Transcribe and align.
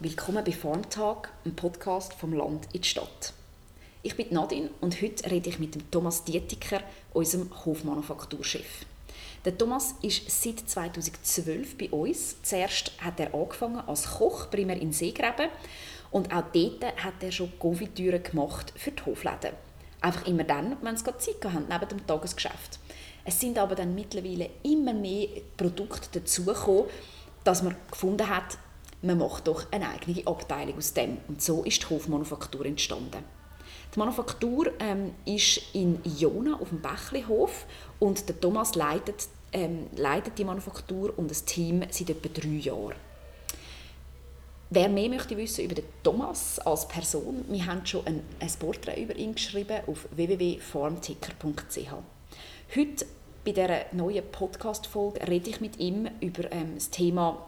Willkommen 0.00 0.42
bei 0.44 0.50
Farmtag, 0.50 1.30
einem 1.44 1.54
Podcast 1.54 2.14
vom 2.14 2.32
Land 2.32 2.66
in 2.72 2.80
die 2.80 2.88
Stadt. 2.88 3.32
Ich 4.02 4.16
bin 4.16 4.26
Nadine 4.30 4.70
und 4.80 5.00
heute 5.00 5.30
rede 5.30 5.48
ich 5.48 5.60
mit 5.60 5.76
dem 5.76 5.88
Thomas 5.92 6.24
Dietiker, 6.24 6.80
unserem 7.12 7.48
Hofmanufakturchef. 7.64 8.86
Der 9.44 9.56
Thomas 9.56 9.94
ist 10.02 10.28
seit 10.28 10.68
2012 10.68 11.78
bei 11.78 11.90
uns. 11.90 12.42
Zuerst 12.42 12.90
hat 13.00 13.20
er 13.20 13.32
angefangen 13.34 13.78
als 13.86 14.18
Koch, 14.18 14.50
primär 14.50 14.80
in 14.80 14.92
Seegräben. 14.92 15.48
Und 16.10 16.34
auch 16.34 16.42
dort 16.52 16.82
hat 17.02 17.22
er 17.22 17.30
schon 17.30 17.56
Konfitüre 17.60 18.18
gemacht 18.18 18.72
für 18.76 18.90
die 18.90 19.06
Hofläden. 19.06 19.52
Einfach 20.00 20.26
immer 20.26 20.44
dann, 20.44 20.76
wenn 20.82 20.96
sie 20.96 21.04
Zeit 21.04 21.44
haben, 21.44 21.66
neben 21.70 21.88
dem 21.88 22.04
Tagesgeschäft. 22.04 22.80
Es 23.24 23.38
sind 23.38 23.58
aber 23.58 23.76
dann 23.76 23.94
mittlerweile 23.94 24.50
immer 24.64 24.92
mehr 24.92 25.28
Produkte 25.56 26.18
dazugekommen, 26.18 26.86
dass 27.44 27.62
man 27.62 27.76
gefunden 27.90 28.28
hat, 28.28 28.58
man 29.04 29.18
macht 29.18 29.46
doch 29.46 29.70
eine 29.70 29.88
eigene 29.90 30.26
Abteilung 30.26 30.78
aus 30.78 30.94
dem. 30.94 31.18
Und 31.28 31.42
so 31.42 31.62
ist 31.62 31.82
die 31.82 31.86
Hofmanufaktur 31.86 32.64
entstanden. 32.64 33.22
Die 33.94 33.98
Manufaktur 33.98 34.72
ähm, 34.80 35.14
ist 35.24 35.60
in 35.72 36.00
Jona 36.18 36.58
auf 36.60 36.70
dem 36.70 36.80
Bächlihof 36.80 37.66
und 38.00 38.28
der 38.28 38.40
Thomas 38.40 38.74
leitet, 38.74 39.28
ähm, 39.52 39.86
leitet 39.94 40.38
die 40.38 40.44
Manufaktur 40.44 41.16
und 41.16 41.30
das 41.30 41.44
Team 41.44 41.84
seit 41.90 42.10
etwa 42.10 42.28
drei 42.28 42.48
Jahren. 42.48 42.94
Wer 44.70 44.88
mehr 44.88 45.08
möchte 45.08 45.36
wissen 45.36 45.66
über 45.66 45.76
den 45.76 45.84
Thomas 46.02 46.58
als 46.58 46.88
Person, 46.88 47.44
wir 47.48 47.64
haben 47.66 47.86
schon 47.86 48.04
ein, 48.06 48.24
ein 48.40 48.50
Porträt 48.58 49.00
über 49.00 49.14
ihn 49.14 49.34
geschrieben 49.34 49.82
auf 49.86 50.08
www.farmticker.ch. 50.10 51.92
Heute 52.74 53.06
bei 53.44 53.52
dieser 53.52 53.84
neuen 53.92 54.24
Podcast-Folge 54.32 55.28
rede 55.28 55.50
ich 55.50 55.60
mit 55.60 55.78
ihm 55.78 56.08
über 56.20 56.50
ähm, 56.50 56.74
das 56.74 56.90
Thema 56.90 57.46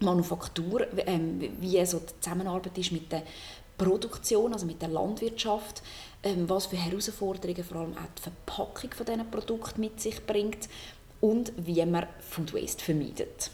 Manufaktur, 0.00 0.86
ähm, 1.06 1.40
wie 1.60 1.84
so 1.84 1.98
die 1.98 2.20
Zusammenarbeit 2.20 2.76
ist 2.78 2.92
mit 2.92 3.10
der 3.12 3.22
Produktion, 3.76 4.52
also 4.52 4.66
mit 4.66 4.82
der 4.82 4.88
Landwirtschaft, 4.88 5.82
ähm, 6.22 6.48
was 6.48 6.66
für 6.66 6.76
Herausforderungen 6.76 7.64
vor 7.64 7.78
allem 7.78 7.92
auch 7.94 8.18
die 8.18 8.22
Verpackung 8.22 8.90
von 8.92 9.06
diesen 9.06 9.30
Produkten 9.30 9.80
mit 9.80 10.00
sich 10.00 10.24
bringt 10.26 10.68
und 11.20 11.52
wie 11.56 11.84
man 11.86 12.06
Food 12.20 12.52
Waste 12.52 12.84
vermeidet. 12.84 13.50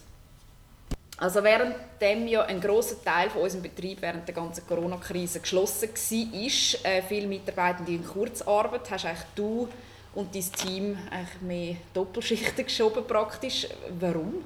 Also 1.18 1.42
während 1.42 1.74
dem 2.00 2.28
ja 2.28 2.42
ein 2.42 2.60
großer 2.60 3.02
Teil 3.02 3.30
von 3.30 3.42
unserem 3.42 3.62
Betrieb 3.62 4.02
während 4.02 4.28
der 4.28 4.34
ganzen 4.34 4.66
Corona-Krise 4.66 5.40
geschlossen 5.40 5.88
war, 5.88 6.90
äh, 6.92 7.02
viele 7.02 7.26
Mitarbeitende 7.26 7.92
in 7.92 8.04
Kurzarbeit, 8.04 8.90
hast 8.90 9.06
eigentlich 9.06 9.26
du 9.34 9.68
und 10.14 10.34
dein 10.34 10.52
Team 10.52 10.98
eigentlich 11.10 11.40
mehr 11.40 11.76
Doppelschichten 11.94 12.64
geschoben 12.64 13.06
praktisch. 13.06 13.66
Warum? 13.98 14.44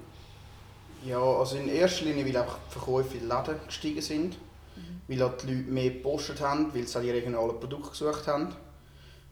Ja, 1.05 1.21
also 1.21 1.57
in 1.57 1.69
erster 1.69 2.05
Linie, 2.05 2.27
weil 2.27 2.37
auch 2.37 2.59
die 2.69 2.73
Verkäufe 2.73 3.15
in 3.15 3.21
den 3.21 3.29
Läden 3.29 3.67
gestiegen 3.67 4.03
sind, 4.03 4.37
mhm. 4.77 5.01
weil 5.09 5.23
auch 5.23 5.37
die 5.37 5.47
Leute 5.47 5.71
mehr 5.71 5.91
gepostet 5.91 6.41
haben, 6.41 6.75
weil 6.75 6.87
sie 6.87 7.01
die 7.01 7.11
regionalen 7.11 7.59
Produkte 7.59 7.91
gesucht 7.91 8.27
haben, 8.27 8.55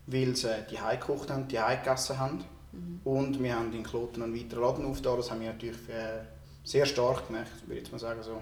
weil 0.06 0.34
sie 0.34 0.48
die 0.70 0.80
Hause 0.80 0.98
gekocht 0.98 1.30
haben, 1.30 1.48
die 1.48 1.60
Hause 1.60 1.78
gegessen 1.78 2.18
haben. 2.18 2.44
Mhm. 2.72 3.00
Und 3.04 3.42
wir 3.42 3.54
haben 3.54 3.72
in 3.72 3.82
Kloten 3.82 4.22
einen 4.22 4.34
weiteren 4.34 4.62
Laden 4.62 4.86
aufgetan, 4.86 5.16
das 5.18 5.30
haben 5.30 5.40
wir 5.40 5.48
natürlich 5.48 5.88
äh, 5.88 6.20
sehr 6.64 6.86
stark 6.86 7.26
gemerkt, 7.26 7.50
würde 7.66 7.74
ich 7.74 7.80
jetzt 7.80 7.92
mal 7.92 7.98
sagen. 7.98 8.22
So. 8.22 8.40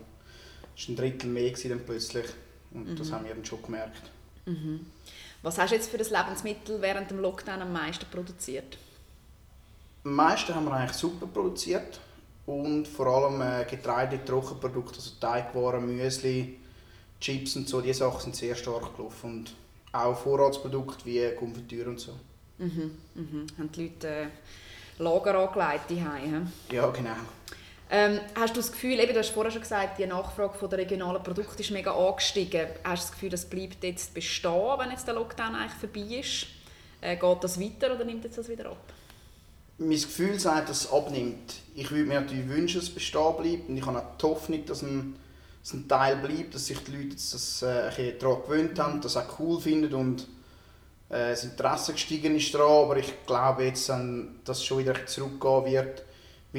Es 0.77 0.88
war 0.88 0.92
ein 0.92 0.97
Drittel 0.97 1.30
mehr 1.30 1.52
dann 1.52 1.80
plötzlich 1.84 2.27
und 2.72 2.91
mhm. 2.91 2.97
das 2.97 3.10
haben 3.10 3.24
wir 3.24 3.34
dann 3.34 3.44
schon 3.44 3.62
gemerkt. 3.62 4.10
Mhm. 4.44 4.86
Was 5.42 5.58
hast 5.58 5.70
du 5.70 5.77
jetzt 5.77 5.91
für 5.91 5.98
das 5.98 6.10
Lebensmittel 6.10 6.80
während 6.80 7.10
dem 7.10 7.19
Lockdown 7.20 7.62
am 7.62 7.72
meisten 7.72 8.06
produziert? 8.10 8.78
Am 10.04 10.14
meisten 10.14 10.54
haben 10.54 10.66
wir 10.66 10.72
eigentlich 10.72 10.97
super 10.97 11.27
produziert 11.27 12.00
und 12.47 12.86
vor 12.86 13.06
allem 13.06 13.41
äh, 13.41 13.64
Getreide, 13.69 14.25
Trockenprodukte, 14.25 14.97
also 14.97 15.11
Teigwaren, 15.20 15.97
Müsli, 15.97 16.56
Chips 17.20 17.56
und 17.56 17.69
so, 17.69 17.80
diese 17.80 18.00
Sachen 18.00 18.20
sind 18.20 18.36
sehr 18.36 18.55
stark 18.55 18.97
gelaufen 18.97 19.30
und 19.30 19.55
auch 19.92 20.16
Vorratsprodukte 20.16 21.05
wie 21.06 21.34
Konfitüre 21.36 21.91
und 21.91 22.00
so. 22.00 22.12
Mhm, 22.58 22.97
mhm. 23.14 23.47
Haben 23.58 23.72
die 23.72 23.82
Leute 23.82 24.09
äh, 24.09 24.26
Lager 24.98 25.34
angelegt 25.34 25.91
die 25.91 26.75
Ja, 26.75 26.88
genau. 26.88 27.16
Ähm, 27.88 28.19
hast 28.34 28.56
du 28.56 28.60
das 28.60 28.72
Gefühl, 28.72 28.98
eben, 28.98 29.12
du 29.12 29.21
hast 29.21 29.31
vorher 29.31 29.53
schon 29.53 29.62
gesagt, 29.62 29.98
die 29.98 30.06
Nachfrage 30.06 30.59
von 30.59 30.69
der 30.69 30.81
regionalen 30.81 31.22
Produkte 31.22 31.62
ist 31.62 31.71
mega 31.71 31.92
angestiegen. 31.92 32.66
Hast 32.82 33.04
du 33.04 33.06
das 33.06 33.12
Gefühl, 33.12 33.31
das 33.31 33.44
bleibt 33.44 33.84
jetzt 33.84 34.12
bestehen, 34.12 34.78
wenn 34.78 34.91
jetzt 34.91 35.06
der 35.06 35.15
Lockdown 35.15 35.54
eigentlich 35.54 35.72
vorbei 35.72 36.19
ist? 36.19 36.47
Äh, 37.00 37.16
geht 37.16 37.44
das 37.44 37.60
weiter 37.60 37.94
oder 37.94 38.04
nimmt 38.04 38.25
jetzt 38.25 38.38
das 38.38 38.48
wieder 38.48 38.71
ab? 38.71 38.92
Mein 39.78 39.91
Gefühl 39.91 40.38
sagt, 40.41 40.70
dass 40.70 40.84
es 40.84 40.92
abnimmt. 40.92 41.54
Ich 41.75 41.91
würde 41.91 42.04
mir 42.04 42.20
natürlich 42.20 42.48
wünschen, 42.48 42.81
dass 42.81 42.88
es 42.88 42.94
bestehen 42.94 43.37
bleibt. 43.37 43.69
Und 43.69 43.76
ich 43.76 43.84
habe 43.84 43.98
auch 43.98 44.16
die 44.16 44.26
Hoffnung, 44.26 44.64
dass 44.66 44.82
ein, 44.82 45.16
dass 45.62 45.75
ein 45.75 45.88
Teil 45.88 46.16
bleibt, 46.16 46.54
dass 46.54 46.66
sich 46.66 46.78
die 46.84 46.92
Leute 46.92 47.10
das, 47.10 47.62
äh, 47.62 48.16
daran 48.19 48.42
gewöhnt 48.42 48.78
haben, 48.78 49.00
das 49.00 49.16
auch 49.16 49.38
cool 49.38 49.60
finden 49.60 49.92
und 49.94 50.22
äh, 51.10 51.31
das 51.31 51.44
Interesse 51.44 51.92
gestiegen 51.92 52.36
ist 52.36 52.54
daran. 52.54 52.84
Aber 52.84 52.97
ich 52.97 53.12
glaube 53.26 53.65
jetzt, 53.65 53.88
dass 53.88 54.59
es 54.59 54.65
schon 54.65 54.78
wieder 54.78 55.06
zurückgehen 55.06 55.66
wird 55.66 56.06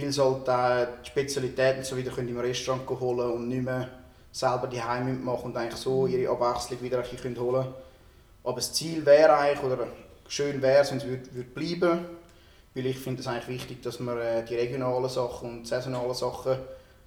weil 0.02 0.12
sie 0.12 0.22
halt 0.22 0.48
äh, 0.48 0.92
die 1.04 1.08
Spezialitäten 1.10 1.84
so 1.84 1.98
wieder 1.98 2.16
im 2.18 2.40
Restaurant 2.40 2.88
holen 2.90 3.32
und 3.32 3.48
nicht 3.48 3.64
mehr 3.64 3.90
selber 4.32 4.68
die 4.68 4.82
Heim 4.82 5.24
machen 5.24 5.46
und 5.46 5.58
eigentlich 5.58 5.80
so 5.80 6.06
ihre 6.08 6.32
Abwechslung 6.32 6.82
wieder 6.82 7.00
ein 7.00 7.06
holen 7.06 7.36
können. 7.36 7.74
Aber 8.44 8.56
das 8.56 8.74
Ziel 8.74 9.06
wäre 9.06 9.36
eigentlich, 9.36 9.64
oder 9.64 9.88
schön 10.28 10.62
wäre 10.62 10.84
es, 10.84 10.92
wenn 10.92 11.00
es 11.00 11.06
würde, 11.06 11.34
würde 11.34 11.50
bleiben 11.50 12.06
weil 12.78 12.86
ich 12.86 12.98
finde 12.98 13.22
es 13.22 13.28
eigentlich 13.28 13.48
wichtig, 13.48 13.82
dass 13.82 14.00
man 14.00 14.18
äh, 14.20 14.46
die 14.46 14.56
regionalen 14.56 15.10
Sachen 15.10 15.50
und 15.50 15.68
saisonalen 15.68 16.14
Sachen 16.14 16.54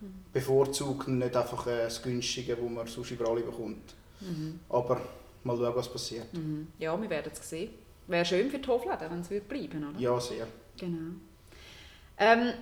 mhm. 0.00 0.24
bevorzugt 0.32 1.06
und 1.06 1.18
nicht 1.18 1.36
einfach 1.36 1.66
äh, 1.68 1.84
das 1.84 2.02
Günstige, 2.02 2.56
das 2.56 2.70
man 2.70 2.86
sonst 2.86 3.12
überall 3.12 3.40
bekommt. 3.40 3.94
Mhm. 4.20 4.60
Aber 4.68 5.00
mal 5.44 5.56
schauen, 5.56 5.76
was 5.76 5.88
passiert. 5.88 6.32
Mhm. 6.34 6.68
Ja, 6.78 7.00
wir 7.00 7.08
werden 7.08 7.30
es 7.32 7.48
sehen. 7.48 7.70
Wäre 8.08 8.24
schön 8.24 8.50
für 8.50 8.58
die 8.58 8.68
Hofläden, 8.68 9.10
wenn 9.10 9.20
es 9.20 9.28
bleiben 9.28 9.82
würde, 9.82 10.02
Ja, 10.02 10.18
sehr. 10.18 10.46
Genau. 10.76 11.14
Ähm, 12.18 12.52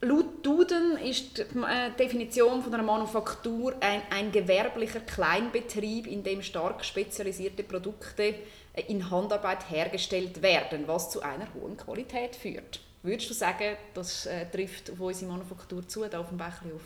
Laut 0.00 0.44
Duden 0.44 0.98
ist 0.98 1.38
die 1.38 1.42
äh, 1.42 1.90
Definition 1.98 2.62
von 2.62 2.74
einer 2.74 2.82
Manufaktur 2.82 3.74
ein, 3.80 4.02
ein 4.10 4.32
gewerblicher 4.32 5.00
Kleinbetrieb, 5.00 6.06
in 6.06 6.22
dem 6.22 6.42
stark 6.42 6.84
spezialisierte 6.84 7.62
Produkte 7.62 8.34
in 8.82 9.10
Handarbeit 9.10 9.70
hergestellt 9.70 10.42
werden, 10.42 10.86
was 10.86 11.10
zu 11.10 11.22
einer 11.22 11.46
hohen 11.54 11.76
Qualität 11.76 12.34
führt. 12.34 12.80
Würdest 13.02 13.30
du 13.30 13.34
sagen, 13.34 13.76
das 13.92 14.26
äh, 14.26 14.46
trifft 14.46 14.90
auf 14.90 15.00
unsere 15.00 15.30
Manufaktur 15.30 15.86
zu, 15.86 16.04
hier 16.04 16.18
auf 16.18 16.28
dem 16.28 16.38
Bächlihof? 16.38 16.82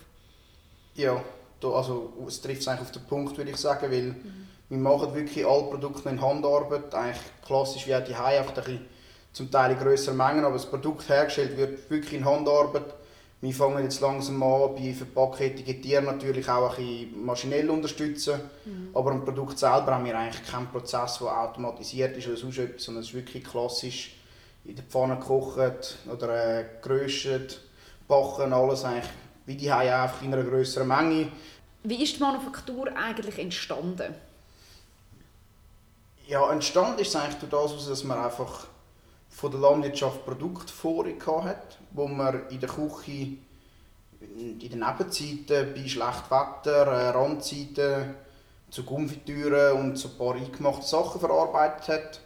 Ja, 0.95 1.23
also 1.63 2.13
es 2.27 2.41
trifft 2.41 2.63
es 2.63 2.69
eigentlich 2.69 2.83
auf 2.83 2.93
den 2.93 3.05
Punkt, 3.05 3.37
würde 3.37 3.51
ich 3.51 3.57
sagen, 3.57 3.91
weil 3.91 4.03
mhm. 4.03 4.49
wir 4.69 4.79
machen 4.79 5.15
wirklich 5.15 5.47
alle 5.47 5.65
Produkte 5.65 6.09
in 6.09 6.21
Handarbeit, 6.21 6.93
eigentlich 6.95 7.23
klassisch 7.47 7.87
wie 7.87 7.95
auch 7.95 8.05
die 8.05 8.17
Hai, 8.17 8.39
einfach 8.39 8.57
ein 8.57 8.65
bisschen, 8.65 8.87
zum 9.33 9.51
Teil 9.51 9.73
in 9.73 9.79
grösseren 9.79 10.17
Mengen, 10.17 10.45
aber 10.45 10.55
das 10.55 10.67
Produkt 10.67 11.09
hergestellt 11.09 11.57
wird 11.57 11.89
wirklich 11.91 12.15
in 12.15 12.25
Handarbeit 12.25 12.95
wir 13.41 13.55
fangen 13.55 13.85
jetzt 13.85 14.01
langsam 14.01 14.43
an, 14.43 14.75
bei 14.75 14.93
Verpacketikettieren 14.93 16.07
natürlich 16.07 16.49
auch 16.49 16.77
ein 16.77 16.85
bisschen 16.85 17.25
maschinell 17.25 17.71
unterstützen. 17.71 18.41
Mhm. 18.65 18.91
Aber 18.95 19.13
am 19.13 19.25
Produkt 19.25 19.59
selber 19.59 19.95
haben 19.95 20.05
wir 20.05 20.19
eigentlich 20.19 20.45
keinen 20.45 20.67
Prozess, 20.67 21.19
der 21.19 21.41
automatisiert 21.41 22.17
ist 22.17 22.27
oder 22.27 22.37
sonst 22.37 22.59
etwas, 22.59 22.85
sondern 22.85 23.03
es 23.03 23.11
ist 23.11 23.15
wirklich 23.15 23.45
klassisch 23.45 24.17
in 24.65 24.75
der 24.75 24.85
Pfanne 24.85 25.17
gekocht 25.17 25.99
oder 26.13 26.59
äh, 26.59 26.65
geröstet, 26.83 27.61
backen, 28.09 28.53
alles 28.53 28.85
eigentlich 28.85 29.09
wie 29.49 29.57
die 29.57 29.73
haben 29.73 29.89
einfach 29.89 30.23
in 30.23 30.35
einer 30.35 30.45
größeren 30.45 30.87
Menge. 30.87 31.33
Wie 31.83 32.03
ist 32.03 32.17
die 32.17 32.21
Manufaktur 32.21 32.95
eigentlich 32.95 33.39
entstanden? 33.39 34.15
Ja, 36.27 36.53
entstanden 36.53 36.99
ist 36.99 37.09
es 37.09 37.17
eigentlich 37.17 37.49
durch 37.49 37.73
das, 37.73 37.89
dass 37.89 38.05
man 38.05 38.19
einfach 38.19 38.67
von 39.29 39.51
der 39.51 39.61
Landwirtschaft 39.61 40.25
Produktvorräte 40.25 41.45
hat, 41.45 41.79
wo 41.93 42.09
man 42.09 42.49
in 42.49 42.61
der 42.61 42.69
Küche 42.69 43.37
in 44.21 44.59
den 44.59 44.81
Nebenzeiten 44.81 45.75
bei 45.75 45.89
schlechtem 45.89 46.31
Wetter, 46.31 46.87
äh, 46.87 47.09
Randzeiten 47.11 48.15
zu 48.71 48.83
Konfitüren 48.85 49.81
und 49.81 49.97
so 49.97 50.09
ein 50.09 50.19
paar 50.19 50.35
eingemachte 50.35 50.87
Sachen 50.87 51.21
verarbeitet 51.21 51.89
hat. 51.89 52.21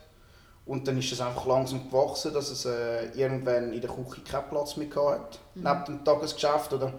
Und 0.64 0.87
dann 0.87 0.99
ist 0.99 1.12
es 1.12 1.20
einfach 1.20 1.46
langsam 1.46 1.88
gewachsen, 1.88 2.32
dass 2.32 2.50
es 2.50 2.64
äh, 2.64 3.06
irgendwann 3.14 3.72
in 3.72 3.81
der 3.81 3.90
Küche 3.90 4.22
keinen 4.22 4.48
Platz 4.48 4.76
mehr 4.76 4.88
hatte, 4.88 5.38
mhm. 5.55 5.62
neben 5.62 5.84
dem 5.87 6.05
Tagesgeschäft. 6.05 6.72
Oder 6.72 6.93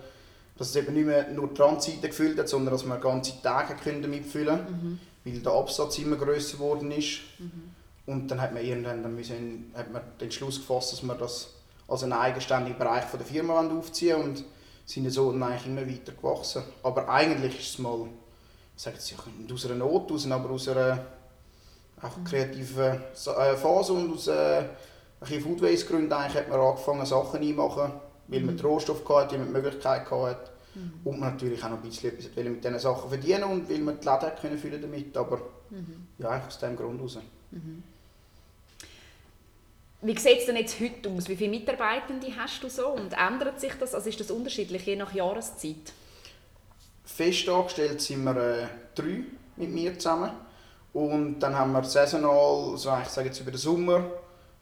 dass 0.58 0.70
es 0.70 0.76
eben 0.76 0.94
nicht 0.94 1.06
mehr 1.06 1.30
nur 1.30 1.48
die 1.48 1.62
Randzeiten 1.62 2.02
gefüllt 2.02 2.38
hat, 2.38 2.50
sondern 2.50 2.74
dass 2.74 2.86
man 2.86 3.02
ganze 3.02 3.42
Tage 3.42 3.76
damit 4.02 4.26
füllen 4.26 4.60
mhm. 4.60 5.00
weil 5.24 5.40
der 5.40 5.54
Absatz 5.54 5.98
immer 5.98 6.18
grösser 6.18 6.58
geworden 6.58 6.92
ist. 6.92 7.22
Mhm. 7.40 7.72
Und 8.06 8.28
dann 8.30 8.42
hat 8.42 8.54
man 8.54 8.64
irgendwann 8.64 9.02
dann 9.02 9.16
müssen, 9.16 9.72
hat 9.76 9.92
man 9.92 10.02
den 10.20 10.26
Entschluss 10.26 10.58
gefasst, 10.58 10.94
dass 10.94 11.04
man 11.04 11.18
das 11.18 11.50
als 11.88 12.04
einen 12.04 12.14
eigenständigen 12.14 12.78
Bereich 12.78 13.06
von 13.06 13.20
der 13.20 13.28
Firma 13.28 13.62
aufziehen 13.62 14.22
und 14.22 14.44
sind 14.86 15.10
so 15.10 15.32
eigentlich 15.32 15.66
immer 15.66 15.88
weiter 15.88 16.12
gewachsen. 16.12 16.64
Aber 16.82 17.08
eigentlich 17.08 17.60
ist 17.60 17.70
es 17.74 17.80
mal, 17.80 18.08
ich 18.76 18.82
sage 18.82 18.98
jetzt 18.98 19.14
aus 19.54 19.66
einer 19.66 19.76
Not 19.76 20.12
aus, 20.12 20.30
aber 20.30 20.50
aus 20.50 20.68
einer 20.68 21.06
auch 22.02 22.18
mhm. 22.18 22.24
kreativen 22.26 22.86
äh, 22.94 23.56
Phase 23.56 23.94
und 23.94 24.14
aus 24.14 24.28
äh, 24.28 24.66
Food 25.22 25.62
Waste 25.62 25.86
Gründen 25.86 26.12
eigentlich 26.12 26.36
hat 26.36 26.50
man 26.50 26.60
angefangen 26.60 27.06
Sachen 27.06 27.42
einmachen, 27.42 27.94
weil 28.28 28.42
man 28.42 28.56
mhm. 28.56 28.58
den 28.58 28.66
Rohstoff 28.66 29.08
hatte, 29.08 29.36
die 29.36 29.38
man 29.38 29.48
die 29.48 29.54
Möglichkeit 29.54 30.12
hatte, 30.12 30.52
Mhm. 30.76 30.92
Und 31.04 31.20
man 31.20 31.34
natürlich 31.34 31.64
auch 31.64 31.70
noch 31.70 31.78
ein 31.78 31.84
bisschen 31.84 32.12
etwas 32.12 32.36
mit 32.36 32.64
diesen 32.64 32.80
Sachen 32.80 33.10
verdienen 33.10 33.44
und 33.44 33.70
weil 33.70 33.80
man 33.80 34.00
die 34.00 34.06
Läden 34.06 34.32
können 34.40 34.58
füllen 34.58 34.82
damit, 34.82 35.16
aber 35.16 35.38
mhm. 35.70 36.08
ja, 36.18 36.30
eigentlich 36.30 36.48
aus 36.48 36.60
diesem 36.60 36.76
Grund 36.76 37.02
raus. 37.02 37.20
Mhm. 37.52 37.84
Wie 40.04 40.18
sieht 40.18 40.40
es 40.40 40.46
denn 40.46 40.58
jetzt 40.58 40.80
heute 40.82 41.10
aus? 41.10 41.30
Wie 41.30 41.36
viele 41.38 41.52
Mitarbeitende 41.52 42.28
hast 42.36 42.62
du 42.62 42.70
so 42.70 42.90
und 42.90 43.14
ändert 43.14 43.62
sich 43.62 43.74
das? 43.80 43.96
Also 43.96 44.10
ist 44.10 44.20
das 44.20 44.32
unterschiedlich, 44.32 44.86
je 44.86 44.98
nach 44.98 45.14
Jahreszeit? 45.14 45.94
Fest 47.06 47.48
angestellt 47.48 48.02
sind 48.02 48.24
wir 48.26 48.36
äh, 48.36 48.68
drei 48.96 49.24
mit 49.56 49.70
mir 49.70 49.98
zusammen. 49.98 50.32
Und 50.92 51.40
dann 51.40 51.58
haben 51.58 51.72
wir 51.72 51.84
saisonal, 51.86 52.72
also 52.72 52.94
ich 53.02 53.08
sage 53.08 53.30
jetzt 53.30 53.40
über 53.40 53.52
den 53.52 53.58
Sommer, 53.58 54.04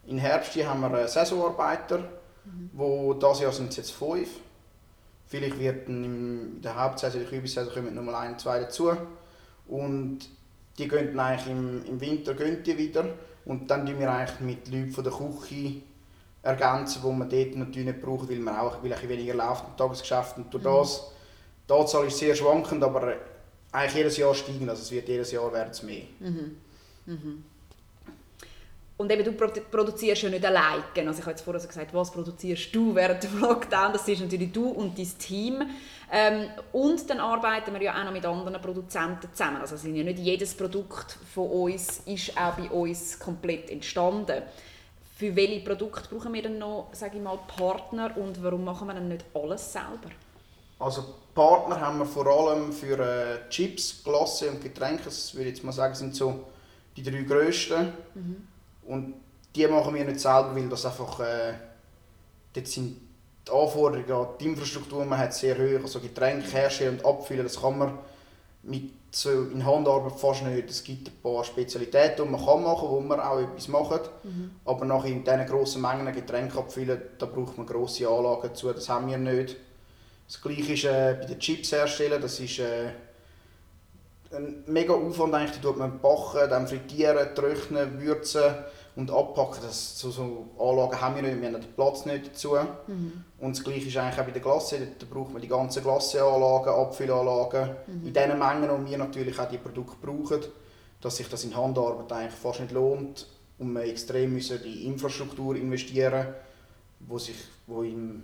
im 0.06 0.18
Herbst 0.20 0.56
haben 0.64 0.82
wir 0.82 1.08
Saisonarbeiter, 1.08 2.00
mhm. 2.46 2.70
wo 2.74 3.14
das 3.14 3.42
Jahr 3.42 3.52
sind 3.52 3.70
es 3.70 3.78
jetzt 3.78 3.92
fünf. 3.92 4.30
Vielleicht 5.26 5.58
wird 5.58 5.88
in 5.88 6.62
der 6.62 6.76
Hauptsaison, 6.76 7.22
in 7.22 7.28
der 7.28 7.38
Kübissaison 7.38 7.74
kommen 7.74 7.96
noch 7.96 8.04
mal 8.04 8.16
ein, 8.16 8.38
zwei 8.38 8.60
dazu. 8.60 8.92
Und 9.68 10.20
die 10.78 10.88
gehen 10.88 11.20
eigentlich 11.20 11.48
im, 11.48 11.86
im 11.86 12.02
Winter 12.02 12.34
gehen 12.34 12.62
die 12.64 12.78
wieder. 12.78 13.06
Und 13.46 13.70
dann 13.70 13.86
tun 13.86 14.00
wir 14.00 14.12
eigentlich 14.12 14.40
mit 14.40 14.68
Leuten 14.68 14.92
von 14.92 15.04
der 15.04 15.14
Küche 15.14 15.82
ergänzen, 16.44 17.02
die 17.04 17.12
man 17.12 17.30
dort 17.30 17.56
natürlich 17.56 17.88
nicht 17.88 18.02
braucht, 18.02 18.30
weil 18.30 18.40
man 18.40 18.58
auch 18.58 18.84
weil 18.84 18.94
ein 18.94 19.10
weniger 19.10 19.34
läuft 19.34 19.66
im 19.68 19.78
Tagesgeschäft. 19.78 20.38
Und 20.38 20.54
durch 20.54 20.64
mhm. 20.64 20.68
das, 20.68 21.12
die 21.70 21.74
Anzahl 21.74 22.08
ist 22.08 22.18
sehr 22.18 22.36
schwankend, 22.36 22.84
aber 22.84 23.16
eigentlich 23.72 23.96
jedes 23.96 24.18
Jahr 24.18 24.34
steigen. 24.34 24.70
Also 24.70 24.82
es 24.82 24.92
wird 24.92 25.08
jedes 25.08 25.32
Jahr 25.32 25.52
werden 25.54 25.72
es 25.72 25.84
mehr. 25.84 26.04
Mhm. 26.20 26.58
Mhm. 27.06 27.44
Und 29.02 29.12
eben, 29.12 29.24
du 29.24 29.32
produzierst 29.34 30.22
ja 30.22 30.30
nicht 30.30 30.46
alleine. 30.46 30.84
Also 31.08 31.14
ich 31.14 31.22
habe 31.22 31.32
jetzt 31.32 31.42
vorher 31.42 31.66
gesagt, 31.66 31.92
was 31.92 32.12
produzierst 32.12 32.74
du 32.76 32.94
während 32.94 33.24
dem 33.24 33.40
Lockdown? 33.40 33.94
Das 33.94 34.08
ist 34.08 34.22
natürlich 34.22 34.52
du 34.52 34.70
und 34.70 34.96
dein 34.96 35.18
Team. 35.18 35.64
Ähm, 36.12 36.50
und 36.72 37.10
dann 37.10 37.20
arbeiten 37.20 37.74
wir 37.74 37.82
ja 37.82 38.00
auch 38.00 38.06
noch 38.06 38.12
mit 38.12 38.24
anderen 38.24 38.62
Produzenten 38.62 39.28
zusammen. 39.32 39.58
Also 39.58 39.76
sind 39.76 39.96
ja 39.96 40.04
nicht 40.04 40.20
jedes 40.20 40.54
Produkt 40.54 41.18
von 41.34 41.50
uns 41.50 42.02
ist 42.06 42.38
auch 42.38 42.54
bei 42.54 42.70
uns 42.70 43.18
komplett 43.18 43.72
entstanden. 43.72 44.44
Für 45.18 45.36
welche 45.36 45.62
Produkte 45.62 46.14
brauchen 46.14 46.34
wir 46.34 46.44
dann 46.44 46.60
noch, 46.60 46.90
sage 46.92 47.18
ich 47.18 47.24
mal, 47.24 47.40
Partner 47.48 48.16
und 48.18 48.44
warum 48.44 48.64
machen 48.64 48.88
wir 48.88 48.94
dann 48.94 49.08
nicht 49.08 49.26
alles 49.34 49.74
selber? 49.74 50.12
Also 50.78 51.04
Partner 51.34 51.80
haben 51.82 51.98
wir 51.98 52.06
vor 52.06 52.28
allem 52.28 52.72
für 52.72 53.00
äh, 53.00 53.50
Chips, 53.50 54.04
Glasse 54.04 54.52
und 54.52 54.62
Getränke. 54.62 55.06
Das 55.06 55.34
würde 55.34 55.50
ich 55.50 55.56
jetzt 55.56 55.64
mal 55.64 55.72
sagen, 55.72 55.96
sind 55.96 56.16
so 56.16 56.46
die 56.96 57.02
drei 57.02 57.24
grössten. 57.24 57.94
Mhm. 58.14 58.48
Und 58.86 59.14
die 59.56 59.68
machen 59.68 59.94
wir 59.94 60.06
nicht 60.06 60.20
selber, 60.20 60.56
weil 60.56 60.70
das 60.70 60.86
einfach, 60.86 61.20
äh, 61.20 61.54
dort 62.54 62.68
sind 62.68 62.98
die 63.48 63.52
Anforderungen 63.52 64.12
an 64.12 64.28
die 64.40 64.46
Infrastruktur, 64.46 65.04
man 65.06 65.20
hat 65.20 65.34
sehr 65.34 65.56
hoch, 65.56 65.84
also 65.84 66.00
Getränke 66.00 66.50
herstellen 66.52 67.00
und 67.00 67.06
abfüllen, 67.06 67.44
das 67.44 67.60
kann 67.60 67.78
man 67.78 68.00
mit 68.64 68.92
so 69.12 69.30
in 69.30 69.66
Handarbeit 69.66 70.20
fast 70.20 70.44
nicht. 70.44 70.70
Es 70.70 70.84
gibt 70.84 71.10
ein 71.10 71.22
paar 71.22 71.44
Spezialitäten, 71.44 72.26
die 72.26 72.32
man 72.32 72.46
kann 72.46 72.64
machen 72.64 72.90
wo 72.90 73.00
man 73.02 73.20
auch 73.20 73.40
etwas 73.40 73.68
macht. 73.68 74.10
Mhm. 74.24 74.52
Aber 74.64 74.86
nach 74.86 75.04
in 75.04 75.24
diesen 75.24 75.46
grossen 75.46 75.82
Mengen 75.82 76.14
Getränke 76.14 76.58
abfüllen, 76.58 77.02
da 77.18 77.26
braucht 77.26 77.58
man 77.58 77.66
grosse 77.66 78.08
Anlagen 78.08 78.44
dazu, 78.44 78.72
das 78.72 78.88
haben 78.88 79.10
wir 79.10 79.18
nicht. 79.18 79.58
Das 80.28 80.42
gleiche 80.42 80.74
ist 80.74 80.86
äh, 80.86 81.18
bei 81.20 81.26
den 81.26 81.40
Chips 81.40 81.74
herstellen, 81.74 82.22
das 82.22 82.40
ist 82.40 82.60
äh, 82.60 82.92
ein 84.34 84.64
mega 84.68 84.94
Aufwand 84.94 85.34
eigentlich, 85.34 85.58
die 85.58 85.62
tut 85.62 85.78
man 85.78 86.00
backen, 86.00 86.50
dann 86.50 86.68
frittieren, 86.68 87.36
trocknen, 87.36 88.00
würzen 88.02 88.44
und 88.96 89.12
abpacken. 89.12 89.60
Das, 89.64 89.98
so, 89.98 90.12
so 90.12 90.48
Anlagen 90.60 91.02
haben 91.02 91.16
wir 91.16 91.24
nicht, 91.24 91.42
wir 91.42 91.48
haben 91.48 91.62
den 91.62 91.74
Platz 91.74 92.06
nicht 92.06 92.28
dazu. 92.28 92.56
Mhm. 92.88 93.24
Und 93.40 93.58
das 93.58 93.64
gleiche 93.64 93.88
ist 93.88 93.98
eigentlich 93.98 94.20
auch 94.20 94.26
bei 94.26 94.32
der 94.32 94.42
Glasse, 94.42 94.80
da 95.00 95.06
braucht 95.10 95.34
man 95.34 95.42
die 95.42 95.48
ganzen 95.48 95.84
Glasseanlagen, 95.84 96.74
Abfüllanlagen, 96.74 97.70
mhm. 97.88 98.08
in 98.08 98.14
den 98.14 98.40
Mengen, 98.40 98.70
und 98.70 98.90
wir 98.90 98.98
natürlich 98.98 99.40
auch 99.40 99.50
die 99.50 99.58
Produkte 99.58 99.98
brauchen, 100.02 100.42
dass 101.02 101.18
sich 101.18 101.28
das 101.28 101.44
in 101.44 101.56
Handarbeit 101.56 102.12
eigentlich 102.12 102.40
fast 102.40 102.60
nicht 102.60 102.72
lohnt 102.72 103.28
und 103.58 103.74
wir 103.74 103.84
extrem 103.84 104.34
müssen 104.34 104.64
in 104.64 104.94
Infrastruktur 104.94 105.56
investieren, 105.56 106.28
wo 107.00 107.18
sich, 107.18 107.36
wo 107.68 107.84
im 107.84 108.24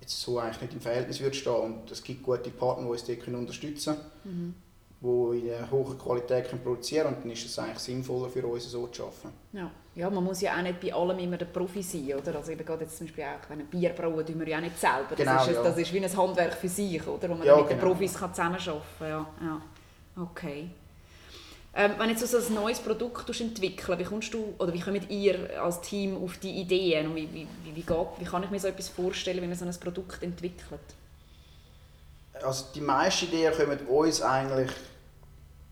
jetzt 0.00 0.20
so 0.20 0.38
eigentlich 0.38 0.62
nicht 0.62 0.74
im 0.74 0.80
Verhältnis 0.80 1.20
würde 1.20 1.34
stehen. 1.34 1.54
Und 1.54 1.90
es 1.90 2.02
gibt 2.02 2.22
gute 2.22 2.50
Partner, 2.50 2.84
die 2.84 2.90
uns 2.90 3.04
dort 3.04 3.28
unterstützen 3.28 3.96
können, 4.22 4.36
mhm. 4.36 4.54
Die 5.00 5.46
in 5.46 5.54
einer 5.54 5.70
hohen 5.70 5.96
Qualität 5.96 6.48
können 6.48 6.62
produzieren 6.62 7.04
können. 7.04 7.16
Und 7.16 7.24
dann 7.24 7.32
ist 7.32 7.46
es 7.46 7.58
eigentlich 7.58 7.78
sinnvoller 7.78 8.28
für 8.28 8.44
uns, 8.46 8.70
so 8.70 8.88
zu 8.88 9.04
arbeiten. 9.04 9.32
Ja. 9.52 9.70
ja, 9.94 10.10
man 10.10 10.24
muss 10.24 10.40
ja 10.40 10.56
auch 10.56 10.62
nicht 10.62 10.80
bei 10.80 10.92
allem 10.92 11.18
immer 11.20 11.36
der 11.36 11.46
Profi 11.46 11.82
sein. 11.82 12.14
Oder? 12.18 12.36
Also 12.36 12.52
eben 12.52 12.64
gerade 12.64 12.84
jetzt 12.84 12.98
zum 12.98 13.06
Beispiel 13.06 13.24
auch, 13.24 13.50
wenn 13.50 13.60
ein 13.60 13.66
Bier 13.66 13.90
brauen, 13.90 14.26
tun 14.26 14.40
wir 14.40 14.48
ja 14.48 14.58
auch 14.58 14.62
nicht 14.62 14.78
selber. 14.78 15.10
Das, 15.10 15.18
genau, 15.18 15.42
ist, 15.42 15.52
ja. 15.52 15.62
das 15.62 15.78
ist 15.78 15.92
wie 15.92 16.04
ein 16.04 16.16
Handwerk 16.16 16.54
für 16.54 16.68
sich, 16.68 17.06
oder? 17.06 17.28
wo 17.28 17.34
man 17.34 17.46
ja, 17.46 17.56
mit 17.56 17.68
genau. 17.68 17.80
den 17.80 17.88
Profis 17.88 18.14
kann 18.14 18.34
zusammenarbeiten 18.34 18.82
kann. 18.98 19.08
Ja, 19.08 19.26
ja. 19.40 19.62
Okay. 20.20 20.70
Ähm, 21.74 21.92
wenn 21.96 22.10
jetzt 22.10 22.26
so 22.26 22.36
ein 22.38 22.54
neues 22.54 22.80
Produkt 22.80 23.40
entwickeln 23.40 23.98
wie 24.00 24.04
kommst 24.04 24.34
du, 24.34 24.54
oder 24.58 24.74
wie 24.74 24.80
kommt 24.80 25.08
ihr 25.10 25.62
als 25.62 25.80
Team 25.80 26.16
auf 26.16 26.38
die 26.38 26.60
Ideen? 26.60 27.06
Und 27.06 27.14
wie, 27.14 27.28
wie, 27.32 27.46
wie, 27.72 27.82
geht, 27.82 28.06
wie 28.18 28.24
kann 28.24 28.42
ich 28.42 28.50
mir 28.50 28.58
so 28.58 28.66
etwas 28.66 28.88
vorstellen, 28.88 29.42
wie 29.42 29.46
man 29.46 29.56
so 29.56 29.64
ein 29.64 29.74
Produkt 29.78 30.22
entwickelt? 30.24 30.80
Also 32.44 32.66
die 32.74 32.80
meisten 32.80 33.26
Ideen 33.26 33.52
kommen 33.52 33.78
uns 33.86 34.22
eigentlich 34.22 34.70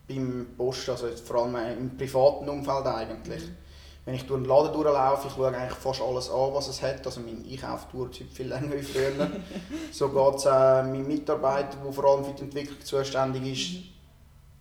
beim 0.09 0.47
Post, 0.57 0.89
also 0.89 1.09
vor 1.09 1.43
allem 1.43 1.57
im 1.79 1.97
privaten 1.97 2.49
Umfeld 2.49 2.87
eigentlich. 2.87 3.45
Mhm. 3.45 3.57
Wenn 4.05 4.15
ich 4.15 4.27
durch 4.27 4.41
den 4.41 4.49
Laden 4.49 4.73
durchlaufe, 4.73 5.27
ich 5.27 5.35
schaue 5.35 5.49
eigentlich 5.49 5.79
fast 5.79 6.01
alles 6.01 6.31
an, 6.31 6.55
was 6.55 6.69
es 6.69 6.81
hat. 6.81 7.05
Also 7.05 7.21
mein 7.21 7.45
Einkauf 7.51 7.89
dauert 7.93 8.17
viel 8.17 8.47
länger 8.47 8.77
als 8.77 8.89
früher. 8.89 9.31
so 9.91 10.09
geht 10.09 10.35
es 10.37 10.45
äh, 10.45 10.49
meinem 10.85 11.09
Mitarbeiter, 11.09 11.77
der 11.85 11.93
vor 11.93 12.05
allem 12.05 12.25
für 12.25 12.33
die 12.35 12.43
Entwicklung 12.43 12.81
zuständig 12.83 13.53
ist, 13.53 13.73
mhm 13.73 13.97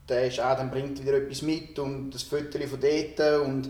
der 0.07 0.27
ist 0.27 0.39
auch, 0.39 0.55
dann 0.55 0.71
bringt 0.71 1.01
wieder 1.01 1.17
etwas 1.17 1.41
mit 1.41 1.77
und 1.79 2.11
das 2.11 2.23
Foto 2.23 2.59
von 2.67 2.79
dort 2.79 3.41
und 3.41 3.69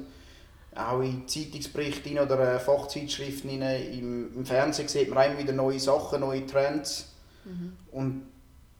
auch 0.75 0.99
in 0.99 1.27
Zeitungsberichten 1.27 2.19
oder 2.19 2.55
äh, 2.55 2.59
Fachzeitschriften 2.59 3.61
im, 3.61 4.35
im 4.35 4.45
Fernsehen 4.45 4.89
sieht 4.89 5.13
man 5.13 5.31
immer 5.31 5.39
wieder 5.39 5.53
neue 5.53 5.79
Sachen, 5.79 6.19
neue 6.19 6.45
Trends 6.45 7.14
mhm. 7.45 7.74
und 7.92 8.24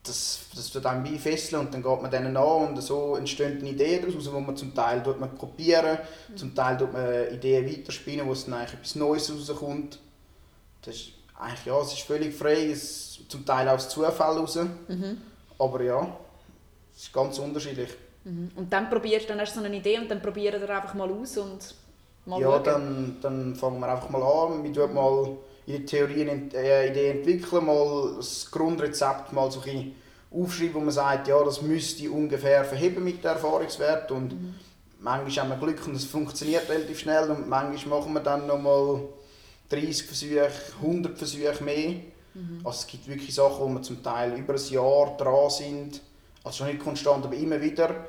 das, 0.02 0.40
das 0.54 0.70
tut 0.70 0.86
einem 0.86 1.02
beifesseln 1.02 1.60
und 1.60 1.74
dann 1.74 1.82
geht 1.82 2.02
man 2.02 2.10
denen 2.10 2.36
an 2.36 2.68
und 2.68 2.80
so 2.80 3.16
entstehen 3.16 3.64
Ideen 3.66 4.06
daraus, 4.06 4.32
wo 4.32 4.38
man 4.38 4.56
zum 4.56 4.74
Teil 4.74 5.02
tut 5.02 5.18
man 5.18 5.36
kopieren, 5.36 5.98
mhm. 6.28 6.36
zum 6.36 6.54
Teil 6.54 6.76
tut 6.76 6.92
man 6.92 7.28
Ideen 7.32 7.66
weiterspinnen, 7.66 8.26
wo 8.26 8.32
es 8.32 8.44
dann 8.44 8.54
eigentlich 8.54 8.74
etwas 8.74 8.94
Neues 8.94 9.32
rauskommt. 9.32 9.98
Das 10.82 10.94
ist 10.94 11.12
eigentlich, 11.38 11.66
ja, 11.66 11.80
es 11.80 11.92
ist 11.92 12.02
völlig 12.02 12.34
frei, 12.34 12.70
es, 12.70 13.20
zum 13.28 13.44
Teil 13.44 13.68
auch 13.68 13.74
aus 13.74 13.88
Zufall 13.88 14.36
raus, 14.36 14.56
mhm. 14.56 15.20
aber 15.58 15.82
ja. 15.82 16.16
Es 16.94 17.02
ist 17.02 17.12
ganz 17.12 17.38
unterschiedlich. 17.38 17.90
Mhm. 18.24 18.50
Und 18.56 18.72
dann 18.72 18.88
probierst 18.88 19.28
dann 19.28 19.40
hast 19.40 19.54
du 19.54 19.60
so 19.60 19.66
eine 19.66 19.76
Idee 19.76 19.98
und 19.98 20.10
dann 20.10 20.22
probiert 20.22 20.54
er 20.54 20.76
einfach 20.76 20.94
mal 20.94 21.10
aus 21.10 21.36
und 21.36 21.74
mal 22.24 22.40
Ja, 22.40 22.58
dann, 22.58 23.18
dann 23.20 23.54
fangen 23.54 23.78
wir 23.80 23.88
einfach 23.88 24.08
mal 24.08 24.22
an. 24.22 24.64
Wir 24.64 24.72
tun 24.72 24.94
mal 24.94 25.36
in 25.66 25.76
der 25.78 25.86
Theorie 25.86 26.22
eine 26.22 26.50
äh, 26.54 26.90
Idee 26.90 27.10
entwickeln, 27.10 27.66
mal 27.66 28.14
das 28.16 28.50
Grundrezept 28.50 29.32
mal 29.32 29.50
so 29.50 29.60
ein 29.66 29.94
aufschreiben, 30.30 30.74
wo 30.74 30.80
man 30.80 30.90
sagt, 30.90 31.28
ja, 31.28 31.42
das 31.42 31.62
müsste 31.62 32.10
ungefähr 32.10 32.64
verheben 32.64 33.04
mit 33.04 33.22
dem 33.22 33.28
Erfahrungswert 33.28 34.10
und 34.10 34.32
mhm. 34.32 34.54
manchmal 35.00 35.44
haben 35.44 35.60
wir 35.60 35.66
Glück 35.66 35.86
und 35.86 35.96
es 35.96 36.04
funktioniert 36.04 36.68
relativ 36.68 36.98
schnell 36.98 37.30
und 37.30 37.48
manchmal 37.48 38.00
machen 38.00 38.12
wir 38.12 38.20
dann 38.20 38.46
noch 38.46 38.60
mal 38.60 39.00
30 39.70 40.04
Versuche, 40.04 40.50
100 40.82 41.16
Versuche 41.16 41.64
mehr. 41.64 41.90
Mhm. 42.34 42.60
Also 42.64 42.80
es 42.80 42.86
gibt 42.86 43.08
wirklich 43.08 43.34
Sachen, 43.34 43.60
wo 43.60 43.68
wir 43.68 43.82
zum 43.82 44.02
Teil 44.02 44.36
über 44.38 44.54
ein 44.54 44.68
Jahr 44.68 45.16
dran 45.16 45.50
sind 45.50 46.00
also 46.46 46.58
schon 46.58 46.68
nicht 46.68 46.78
konstant, 46.78 47.24
aber 47.24 47.34
immer 47.34 47.60
wieder, 47.60 48.06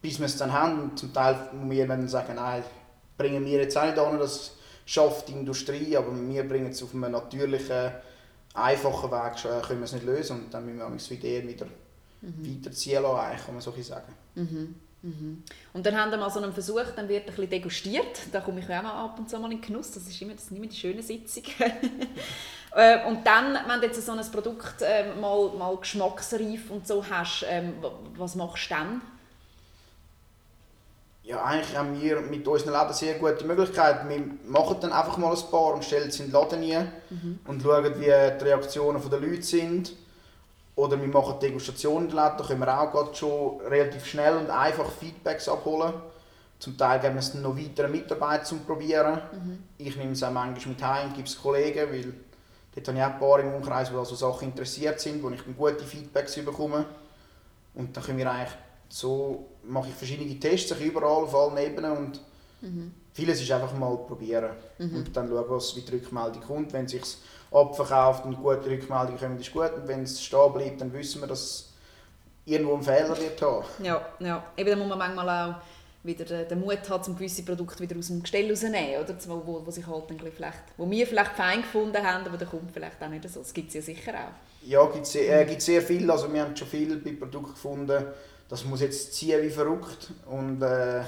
bis 0.00 0.20
wir 0.20 0.26
es 0.26 0.36
dann 0.36 0.52
haben. 0.52 0.80
Und 0.80 0.98
zum 0.98 1.12
Teil 1.12 1.36
muss 1.52 1.70
wir 1.70 1.88
dann 1.88 2.06
sagen, 2.06 2.36
nein, 2.36 2.62
bringen 3.18 3.44
wir 3.44 3.58
jetzt 3.62 3.76
auch 3.76 3.84
nicht 3.84 3.98
an, 3.98 4.16
das 4.16 4.52
schafft 4.84 5.28
die 5.28 5.32
Industrie, 5.32 5.96
aber 5.96 6.12
wir 6.28 6.48
bringen 6.48 6.70
es 6.70 6.82
auf 6.82 6.94
einem 6.94 7.12
natürlichen, 7.12 7.92
einfachen 8.54 9.10
Weg, 9.10 9.44
äh, 9.44 9.66
können 9.66 9.80
wir 9.80 9.84
es 9.84 9.92
nicht 9.92 10.04
lösen. 10.04 10.44
Und 10.44 10.54
dann 10.54 10.64
müssen 10.64 10.78
wir 10.78 10.86
uns 10.86 11.10
Ideen 11.10 11.48
wieder 11.48 11.66
mhm. 12.20 12.60
weiterziehen 12.62 13.02
lassen, 13.02 13.44
kann 13.44 13.54
man 13.54 13.60
so 13.60 13.72
sagen. 13.82 14.12
Mhm. 14.34 14.74
Mhm. 15.02 15.42
Und 15.74 15.84
dann 15.84 16.00
haben 16.00 16.10
wir 16.10 16.18
mal 16.18 16.30
so 16.30 16.40
einen 16.40 16.52
Versuch, 16.52 16.84
dann 16.96 17.08
wird 17.08 17.24
ein 17.24 17.26
bisschen 17.26 17.50
degustiert. 17.50 18.20
Da 18.32 18.40
komme 18.40 18.60
ich 18.60 18.64
auch 18.66 18.82
mal 18.82 19.04
ab 19.04 19.18
und 19.18 19.28
zu 19.28 19.38
mal 19.38 19.52
in 19.52 19.60
den 19.60 19.66
Genuss. 19.66 19.90
Das 19.90 20.04
ist 20.04 20.22
immer, 20.22 20.32
das 20.32 20.46
sind 20.46 20.56
immer 20.56 20.66
die 20.66 20.76
schönen 20.76 21.02
Sitzungen. 21.02 21.50
Äh, 22.76 23.06
und 23.06 23.24
dann, 23.24 23.56
wenn 23.68 23.80
du 23.80 23.86
jetzt 23.86 24.04
so 24.04 24.10
ein 24.10 24.30
Produkt 24.32 24.82
äh, 24.82 25.14
mal, 25.14 25.50
mal 25.56 25.76
geschmacksreif 25.76 26.72
und 26.72 26.84
so 26.88 27.08
hast, 27.08 27.46
ähm, 27.48 27.74
was 28.16 28.34
machst 28.34 28.68
du 28.68 28.74
dann? 28.74 29.00
Ja, 31.24 31.42
eigentlich 31.42 31.76
haben 31.76 32.00
wir 32.00 32.20
mit 32.20 32.46
unseren 32.46 32.74
Läden 32.74 32.92
sehr 32.92 33.14
gute 33.14 33.46
Möglichkeiten. 33.46 34.08
Wir 34.10 34.22
machen 34.46 34.76
dann 34.80 34.92
einfach 34.92 35.16
mal 35.16 35.34
ein 35.34 35.50
paar 35.50 35.72
und 35.72 35.84
stellen 35.84 36.10
sie 36.10 36.24
in 36.24 36.30
den 36.30 36.34
Laden 36.34 36.62
rein 36.62 36.92
mhm. 37.08 37.38
und 37.46 37.62
schauen, 37.62 37.84
wie 37.98 38.04
die 38.04 38.10
Reaktionen 38.44 39.00
der 39.10 39.20
Leute 39.20 39.42
sind. 39.42 39.94
Oder 40.76 41.00
wir 41.00 41.08
machen 41.08 41.40
Degustationen 41.40 42.10
in 42.10 42.14
den 42.14 42.22
Läden, 42.22 42.36
da 42.36 42.44
können 42.44 42.60
wir 42.60 42.80
auch 42.80 43.14
schon 43.14 43.60
relativ 43.62 44.04
schnell 44.04 44.36
und 44.36 44.50
einfach 44.50 44.90
Feedbacks 44.90 45.48
abholen. 45.48 45.94
Zum 46.58 46.76
Teil 46.76 47.00
geben 47.00 47.14
wir 47.14 47.20
es 47.20 47.32
dann 47.32 47.42
noch 47.42 47.56
weiteren 47.56 47.90
Mitarbeitern 47.90 48.44
zum 48.44 48.64
Probieren. 48.64 49.14
Mhm. 49.32 49.58
Ich 49.78 49.96
nehme 49.96 50.12
es 50.12 50.22
auch 50.22 50.30
manchmal 50.30 50.74
mit 50.74 50.84
heim, 50.84 51.14
gebe 51.14 51.26
es 51.26 51.40
Kollegen, 51.40 51.90
weil 51.90 52.12
Dort 52.74 52.88
habe 52.88 52.98
ich 52.98 53.04
auch 53.04 53.10
ein 53.10 53.18
paar 53.20 53.40
im 53.40 53.54
Umkreis, 53.54 53.90
die 53.90 53.96
an 53.96 54.04
so 54.04 54.16
Sachen 54.16 54.48
interessiert 54.48 54.98
sind, 54.98 55.22
wo 55.22 55.30
ich 55.30 55.40
gute 55.56 55.84
Feedbacks 55.84 56.34
bekomme. 56.44 56.84
Und 57.74 57.96
dann 57.96 58.02
können 58.02 58.18
wir 58.18 58.30
eigentlich 58.30 58.52
so, 58.94 59.46
mache 59.64 59.88
ich 59.88 59.94
verschiedene 59.94 60.38
Tests, 60.38 60.70
ich 60.70 60.80
überall, 60.80 61.24
auf 61.24 61.34
allen 61.34 61.58
Ebenen 61.58 61.96
und 61.96 62.20
mhm. 62.60 62.92
vieles 63.12 63.42
ist 63.42 63.50
einfach 63.50 63.76
mal 63.76 63.96
probieren 63.96 64.50
mhm. 64.78 64.96
und 64.96 65.16
dann 65.16 65.28
schauen, 65.28 65.44
was 65.48 65.74
wie 65.74 65.80
die 65.80 65.96
Rückmeldung 65.96 66.40
kommt. 66.40 66.72
Wenn 66.72 66.84
es 66.84 66.92
sich 66.92 67.02
abverkauft 67.50 68.24
und 68.24 68.36
gute 68.36 68.70
Rückmeldungen 68.70 69.18
kommen, 69.18 69.40
ist 69.40 69.52
gut. 69.52 69.72
Und 69.74 69.88
wenn 69.88 70.04
es 70.04 70.22
stehen 70.22 70.52
bleibt, 70.52 70.80
dann 70.80 70.92
wissen 70.92 71.20
wir, 71.20 71.26
dass 71.26 71.40
es 71.40 71.72
irgendwo 72.44 72.74
einen 72.74 72.84
Fehler 72.84 73.18
wird 73.18 73.42
haben. 73.42 73.64
Ja, 73.82 74.00
ja. 74.20 74.44
Eben, 74.56 74.70
da 74.70 74.76
muss 74.76 74.88
man 74.88 74.98
manchmal 74.98 75.28
auch 75.28 75.54
wieder 76.04 76.44
den, 76.44 76.60
Mut 76.60 76.88
haben, 76.88 77.04
um 77.10 77.16
gewisse 77.16 77.42
Produkte 77.42 77.80
wieder 77.80 77.98
aus 77.98 78.06
dem 78.06 78.22
Gestell 78.22 78.48
rauszunehmen, 78.48 79.02
oder? 79.02 79.16
Wo, 79.26 79.66
wo, 79.66 79.70
sich 79.72 79.86
halt 79.88 80.04
vielleicht, 80.36 80.62
wo 80.76 80.88
wir 80.88 81.04
vielleicht 81.04 81.32
fein 81.32 81.62
gefunden 81.62 82.00
haben, 82.00 82.24
aber 82.24 82.36
der 82.36 82.46
kommt 82.46 82.70
vielleicht 82.70 83.02
auch 83.02 83.08
nicht 83.08 83.28
so. 83.28 83.40
Das 83.40 83.52
gibt 83.52 83.68
es 83.68 83.74
ja 83.74 83.82
sicher 83.82 84.12
auch. 84.12 84.68
Ja, 84.68 84.86
gibt 84.86 85.04
es 85.04 85.16
äh, 85.16 85.44
gibt 85.46 85.62
sehr 85.62 85.82
viel. 85.82 86.08
Also 86.08 86.32
wir 86.32 86.42
haben 86.42 86.56
schon 86.56 86.68
viel 86.68 86.96
bei 86.98 87.10
Produkten 87.12 87.54
gefunden, 87.54 88.04
das 88.48 88.64
muss 88.64 88.80
jetzt 88.80 89.14
ziehen 89.14 89.42
wie 89.42 89.50
verrückt 89.50 90.10
und 90.26 90.62
äh, 90.62 91.02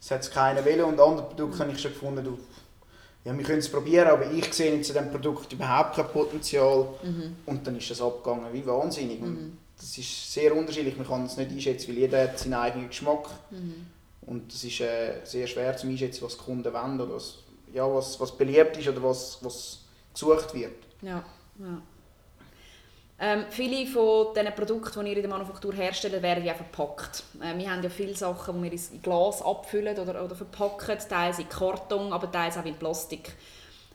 es 0.00 0.10
hat 0.10 0.30
keiner 0.30 0.64
wollen 0.64 0.84
und 0.84 1.00
andere 1.00 1.26
Produkte 1.26 1.60
habe 1.60 1.72
ich 1.72 1.80
schon 1.80 1.92
gefunden, 1.92 2.24
du, 2.24 2.38
ja, 3.24 3.36
wir 3.36 3.44
können 3.44 3.60
es 3.60 3.70
probieren, 3.70 4.08
aber 4.08 4.30
ich 4.30 4.52
sehe 4.52 4.76
jetzt 4.76 4.90
in 4.90 4.94
diesem 4.94 5.10
Produkt 5.10 5.52
überhaupt 5.52 5.96
kein 5.96 6.08
Potenzial 6.08 6.88
mhm. 7.02 7.36
und 7.46 7.66
dann 7.66 7.76
ist 7.76 7.90
das 7.90 8.02
abgegangen 8.02 8.52
wie 8.52 8.66
wahnsinnig. 8.66 9.20
Mhm. 9.20 9.56
das 9.76 9.96
ist 9.96 10.32
sehr 10.32 10.54
unterschiedlich, 10.54 10.96
man 10.96 11.06
kann 11.06 11.24
es 11.24 11.36
nicht 11.36 11.50
einschätzen, 11.50 11.88
weil 11.88 11.98
jeder 11.98 12.22
hat 12.22 12.38
seinen 12.38 12.54
eigenen 12.54 12.88
Geschmack 12.88 13.28
mhm. 13.50 13.86
und 14.22 14.52
es 14.52 14.64
ist 14.64 14.80
äh, 14.80 15.20
sehr 15.24 15.46
schwer 15.46 15.76
zu 15.76 15.86
einschätzen, 15.86 16.24
was 16.24 16.36
die 16.36 16.44
Kunden 16.44 16.72
wollen 16.72 17.00
oder 17.00 17.14
was, 17.14 17.36
ja, 17.72 17.92
was, 17.92 18.20
was 18.20 18.36
beliebt 18.36 18.76
ist 18.76 18.88
oder 18.88 19.02
was, 19.02 19.38
was 19.40 19.80
gesucht 20.12 20.52
wird. 20.54 20.74
Ja, 21.00 21.24
ja. 21.58 21.82
Ähm, 23.18 23.44
viele 23.48 23.86
von 23.86 24.34
den 24.34 24.52
Produkten, 24.54 25.04
die 25.04 25.12
ihr 25.12 25.16
in 25.16 25.22
der 25.22 25.30
Manufaktur 25.30 25.72
herstellt, 25.72 26.20
werden 26.20 26.44
ja 26.44 26.54
verpackt. 26.54 27.22
Äh, 27.40 27.56
wir 27.56 27.70
haben 27.70 27.82
ja 27.82 27.88
viele 27.88 28.16
Sachen, 28.16 28.60
die 28.60 28.70
wir 28.70 28.72
in 28.72 29.02
Glas 29.02 29.40
abfüllen 29.40 29.96
oder, 29.96 30.24
oder 30.24 30.34
verpacken, 30.34 30.98
teils 31.08 31.38
in 31.38 31.48
Karton, 31.48 32.12
aber 32.12 32.30
teils 32.30 32.56
auch 32.56 32.64
in 32.64 32.74
Plastik. 32.74 33.32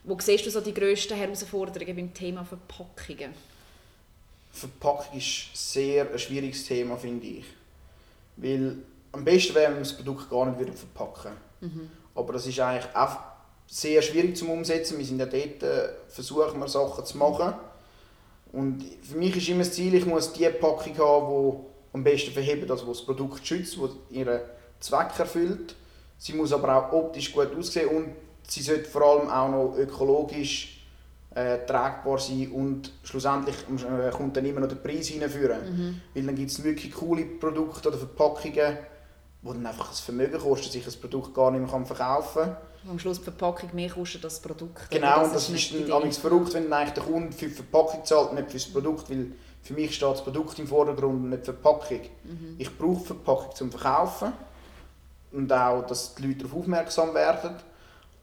Wo 0.04 0.16
siehst 0.18 0.46
du 0.46 0.50
so 0.50 0.62
die 0.62 0.72
grössten 0.72 1.16
Herausforderungen 1.16 1.94
beim 1.94 2.14
Thema 2.14 2.44
Verpackungen? 2.44 3.34
Verpackung 4.52 5.18
ist 5.18 5.50
sehr 5.54 6.10
ein 6.10 6.18
schwieriges 6.18 6.64
Thema, 6.64 6.96
finde 6.96 7.26
ich. 7.26 7.44
Weil 8.36 8.78
am 9.12 9.22
besten 9.22 9.54
wäre, 9.54 9.66
wenn 9.66 9.74
wir 9.74 9.80
das 9.80 9.96
Produkt 9.96 10.30
gar 10.30 10.46
nicht 10.46 10.78
verpacken 10.78 11.32
würden. 11.60 11.74
Mhm. 11.74 11.90
Aber 12.14 12.32
das 12.32 12.46
ist 12.46 12.58
eigentlich 12.58 12.96
auch 12.96 13.18
sehr 13.66 14.00
schwierig 14.00 14.34
zu 14.34 14.50
umsetzen. 14.50 14.96
Wir 14.96 15.04
sind 15.04 15.18
ja 15.18 15.26
dort, 15.26 15.62
äh, 15.62 15.90
versuchen 16.08 16.58
wir 16.58 16.68
Sachen 16.68 17.04
zu 17.04 17.18
machen 17.18 17.52
und 18.52 18.84
für 19.02 19.16
mich 19.16 19.36
ist 19.36 19.48
immer 19.48 19.60
das 19.60 19.72
Ziel, 19.72 19.94
ich 19.94 20.06
muss 20.06 20.32
die 20.32 20.48
Packung 20.48 20.98
haben, 20.98 21.52
die 21.52 21.58
am 21.92 22.04
besten 22.04 22.32
verhebt, 22.32 22.70
also 22.70 22.84
die 22.84 22.90
das 22.90 23.02
Produkt 23.02 23.46
schützt, 23.46 23.78
die 24.10 24.18
ihren 24.18 24.40
Zweck 24.80 25.18
erfüllt. 25.18 25.74
Sie 26.18 26.32
muss 26.34 26.52
aber 26.52 26.76
auch 26.76 26.92
optisch 26.92 27.32
gut 27.32 27.56
aussehen 27.56 27.88
und 27.88 28.08
sie 28.46 28.62
sollte 28.62 28.88
vor 28.88 29.02
allem 29.02 29.30
auch 29.30 29.48
noch 29.48 29.78
ökologisch 29.78 30.80
äh, 31.34 31.64
tragbar 31.64 32.18
sein 32.18 32.50
und 32.50 32.92
schlussendlich 33.04 33.56
äh, 33.56 34.10
kommt 34.10 34.36
dann 34.36 34.44
immer 34.44 34.60
noch 34.60 34.68
der 34.68 34.76
Preis 34.76 35.08
hineinführen. 35.08 35.60
Mhm. 35.70 36.00
Weil 36.14 36.22
dann 36.24 36.34
gibt 36.34 36.50
es 36.50 36.62
wirklich 36.62 36.92
coole 36.92 37.24
Produkte 37.24 37.88
oder 37.88 37.98
Verpackungen, 37.98 38.78
wo 39.42 39.52
dann 39.52 39.66
einfach 39.66 39.88
das 39.88 40.00
Vermögen 40.00 40.38
kostet, 40.38 40.72
sich 40.72 40.86
ein 40.86 41.00
Produkt 41.00 41.34
gar 41.34 41.50
nicht 41.50 41.60
mehr 41.60 41.86
verkaufen 41.86 42.42
kann 42.42 42.56
am 42.88 42.98
Schluss 42.98 43.18
die 43.18 43.24
Verpackung 43.24 43.70
mehr 43.74 43.90
kostet 43.90 44.24
als 44.24 44.34
das 44.34 44.42
Produkt. 44.42 44.90
Genau, 44.90 45.20
das 45.20 45.26
und 45.28 45.34
das 45.34 45.48
ist, 45.50 45.72
ist 45.72 45.88
dann 45.88 46.12
verrückt, 46.12 46.54
wenn 46.54 46.72
eigentlich 46.72 46.94
der 46.94 47.02
Kunde 47.02 47.32
für 47.32 47.46
die 47.46 47.54
Verpackung 47.54 48.04
zahlt, 48.04 48.32
nicht 48.32 48.50
für 48.50 48.56
das 48.56 48.68
Produkt, 48.68 49.10
weil 49.10 49.32
für 49.62 49.74
mich 49.74 49.94
steht 49.94 50.10
das 50.10 50.24
Produkt 50.24 50.58
im 50.58 50.66
Vordergrund 50.66 51.24
und 51.24 51.30
nicht 51.30 51.42
die 51.42 51.52
Verpackung. 51.52 52.00
Mhm. 52.24 52.54
Ich 52.58 52.76
brauche 52.76 53.04
Verpackung 53.04 53.54
zum 53.54 53.70
Verkaufen 53.70 54.32
und 55.32 55.52
auch, 55.52 55.86
dass 55.86 56.14
die 56.14 56.26
Leute 56.26 56.44
darauf 56.44 56.60
aufmerksam 56.60 57.14
werden. 57.14 57.56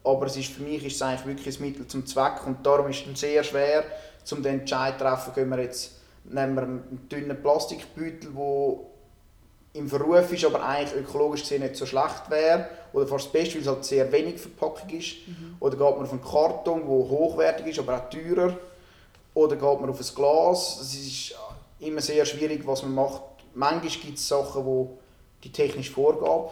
Aber 0.04 0.26
es 0.26 0.38
ist, 0.38 0.52
für 0.52 0.64
mich 0.64 0.84
ist 0.86 0.96
es 0.96 1.02
eigentlich 1.02 1.26
wirklich 1.26 1.60
ein 1.60 1.66
Mittel 1.66 1.88
zum 1.88 2.06
Zweck 2.06 2.46
und 2.46 2.66
darum 2.66 2.90
ist 2.90 3.06
es 3.06 3.20
sehr 3.20 3.44
schwer, 3.44 3.84
um 4.32 4.42
den 4.42 4.62
Entscheid 4.62 4.98
zu 4.98 5.04
treffen, 5.04 5.34
gehen 5.34 5.50
wir 5.50 5.60
jetzt, 5.60 5.92
nehmen 6.24 6.56
wir 6.56 6.64
einen 6.64 7.08
dünnen 7.10 7.42
Plastikbeutel, 7.42 8.32
der 8.34 8.78
im 9.74 9.88
Verruf 9.88 10.32
ist, 10.32 10.46
aber 10.46 10.64
eigentlich 10.64 11.00
ökologisch 11.00 11.42
gesehen 11.42 11.62
nicht 11.62 11.76
so 11.76 11.86
schlecht 11.86 12.30
wäre. 12.30 12.68
Oder 12.94 13.08
fast 13.08 13.26
das 13.26 13.32
Beste, 13.32 13.56
weil 13.56 13.62
es 13.62 13.68
halt 13.68 13.86
sehr 13.86 14.12
wenig 14.12 14.40
Verpackung 14.40 14.90
ist. 14.90 15.28
Mhm. 15.28 15.58
Oder 15.60 15.78
geht 15.78 15.96
man 15.96 16.06
auf 16.06 16.12
einen 16.12 16.24
Karton, 16.24 16.80
der 16.82 16.90
hochwertig 16.90 17.68
ist, 17.68 17.80
aber 17.80 17.98
auch 17.98 18.10
teurer. 18.10 18.58
Oder 19.34 19.56
geht 19.56 19.82
man 19.82 19.90
auf 19.90 20.00
ein 20.00 20.16
Glas. 20.16 20.80
Es 20.82 20.96
ist 20.96 21.36
immer 21.80 22.02
sehr 22.02 22.26
schwierig, 22.26 22.66
was 22.66 22.82
man 22.84 22.96
macht. 22.96 23.22
Manchmal 23.54 23.90
gibt 23.90 24.18
es 24.18 24.28
Sachen, 24.28 24.66
wo 24.66 24.98
die 25.44 25.52
technische 25.52 25.92
Vorgabe 25.92 26.52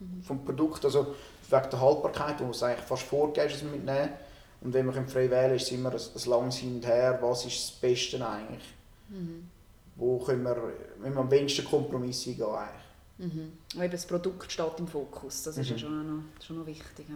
mhm. 0.00 0.22
vom 0.22 0.44
Produkt, 0.44 0.84
also 0.84 1.14
wegen 1.48 1.70
der 1.70 1.80
Haltbarkeit, 1.80 2.36
wo 2.40 2.50
es 2.50 2.62
eigentlich 2.62 2.84
fast 2.84 3.04
vorgegeben 3.04 3.54
ist, 3.54 3.62
mitnehmen. 3.62 4.08
Und 4.62 4.72
wenn 4.72 4.86
man 4.86 5.06
frei 5.06 5.30
wählen 5.30 5.48
kann, 5.48 5.56
ist 5.56 5.62
es 5.64 5.72
immer 5.72 5.90
ein, 5.90 5.96
ein 5.96 6.30
langes 6.30 6.56
Hin 6.56 6.76
und 6.76 6.86
Her, 6.86 7.18
was 7.20 7.44
ist 7.44 7.68
das 7.68 7.70
Beste 7.72 8.26
eigentlich. 8.26 8.64
Mhm 9.08 9.50
wo 9.96 10.18
können 10.18 10.44
wir, 10.44 10.56
wenn 10.98 11.12
wir 11.12 11.20
am 11.20 11.30
wenigsten 11.30 11.64
Kompromisse 11.64 12.30
eingehen 12.30 12.68
Mhm. 13.16 13.52
eben 13.76 13.90
das 13.92 14.06
Produkt 14.06 14.50
steht 14.50 14.78
im 14.78 14.88
Fokus, 14.88 15.44
das 15.44 15.56
ist 15.56 15.68
mhm. 15.68 15.72
ja 15.72 15.78
schon 15.78 16.16
noch, 16.16 16.44
schon 16.44 16.58
noch 16.58 16.66
wichtig. 16.66 17.06
Ja. 17.08 17.14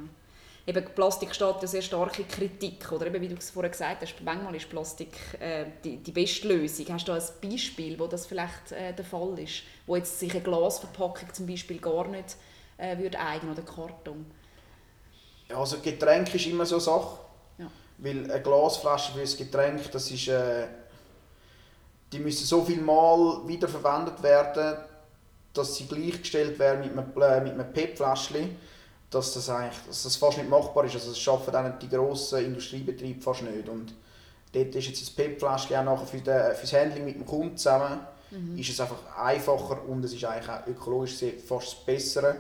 Eben, 0.69 0.85
Plastik 0.95 1.35
steht 1.35 1.57
ja 1.63 1.67
sehr 1.67 1.83
starke 1.83 2.25
Kritik, 2.25 2.93
oder 2.93 3.07
eben, 3.07 3.21
wie 3.23 3.29
du 3.29 3.35
es 3.37 3.51
vorhin 3.51 3.73
gesagt 3.73 4.03
hast, 4.03 4.15
manchmal 4.23 4.55
ist 4.55 4.69
Plastik 4.69 5.17
äh, 5.41 5.65
die, 5.83 5.97
die 5.97 6.13
beste 6.13 6.47
Lösung. 6.47 6.87
Hast 6.91 7.09
du 7.09 7.13
ein 7.13 7.23
Beispiel, 7.43 7.99
wo 7.99 8.07
das 8.07 8.27
vielleicht 8.27 8.73
äh, 8.73 8.93
der 8.93 9.05
Fall 9.05 9.39
ist, 9.39 9.63
wo 9.87 9.97
jetzt 9.97 10.21
sich 10.21 10.31
eine 10.31 10.43
Glasverpackung 10.43 11.33
zum 11.33 11.47
Beispiel 11.47 11.79
gar 11.79 12.07
nicht 12.07 12.37
äh, 12.77 12.99
würde 12.99 13.19
eignen 13.19 13.53
oder 13.53 13.63
Karton? 13.63 14.27
Ja, 15.49 15.57
also 15.57 15.79
Getränk 15.81 16.35
ist 16.35 16.47
immer 16.47 16.67
so 16.67 16.75
eine 16.75 16.83
Sache, 16.83 17.19
ja. 17.57 17.71
weil 17.97 18.31
eine 18.31 18.43
Glasflasche 18.43 19.13
für 19.13 19.21
ein 19.21 19.37
Getränk, 19.39 19.91
das 19.91 20.11
ist 20.11 20.29
äh, 20.29 20.67
die 22.13 22.19
müssen 22.19 22.47
so 22.47 22.65
viel 22.65 22.81
Mal 22.81 23.47
wiederverwendet 23.47 24.23
werden, 24.23 24.79
dass 25.53 25.77
sie 25.77 25.87
gleichgestellt 25.87 26.59
werden 26.59 26.81
mit 26.81 26.93
einem, 26.93 27.23
äh, 27.23 27.41
mit 27.41 27.53
einem 27.53 27.73
PET-Fläschchen, 27.73 28.57
dass 29.11 29.35
das, 29.35 29.49
eigentlich, 29.49 29.79
dass 29.87 30.03
das 30.03 30.17
fast 30.17 30.39
nicht 30.39 30.49
machbar 30.49 30.85
ist. 30.85 30.95
Also 30.95 31.11
das 31.11 31.19
schaffen 31.19 31.53
dann 31.53 31.79
die 31.79 31.89
grossen 31.89 32.45
Industriebetriebe 32.45 33.21
fast 33.21 33.43
nicht. 33.43 33.69
Und 33.69 33.95
dort 34.53 34.75
ist 34.75 34.87
jetzt 34.87 35.03
das 35.03 35.11
PET-Fläschchen 35.11 35.77
auch 35.77 35.85
nachher 35.85 36.07
für, 36.07 36.19
den, 36.19 36.55
für 36.55 36.63
das 36.63 36.73
Handling 36.73 37.05
mit 37.05 37.17
dem 37.17 37.27
Kunden 37.27 37.57
zusammen 37.57 38.01
mhm. 38.31 38.59
ist 38.59 38.71
es 38.71 38.81
einfach 38.81 38.99
einfacher 39.17 39.83
und 39.87 40.05
es 40.05 40.13
ist 40.13 40.25
eigentlich 40.25 40.49
auch 40.49 40.67
ökologisch 40.67 41.25
fast 41.47 41.73
das 41.73 41.85
Bessere. 41.85 42.37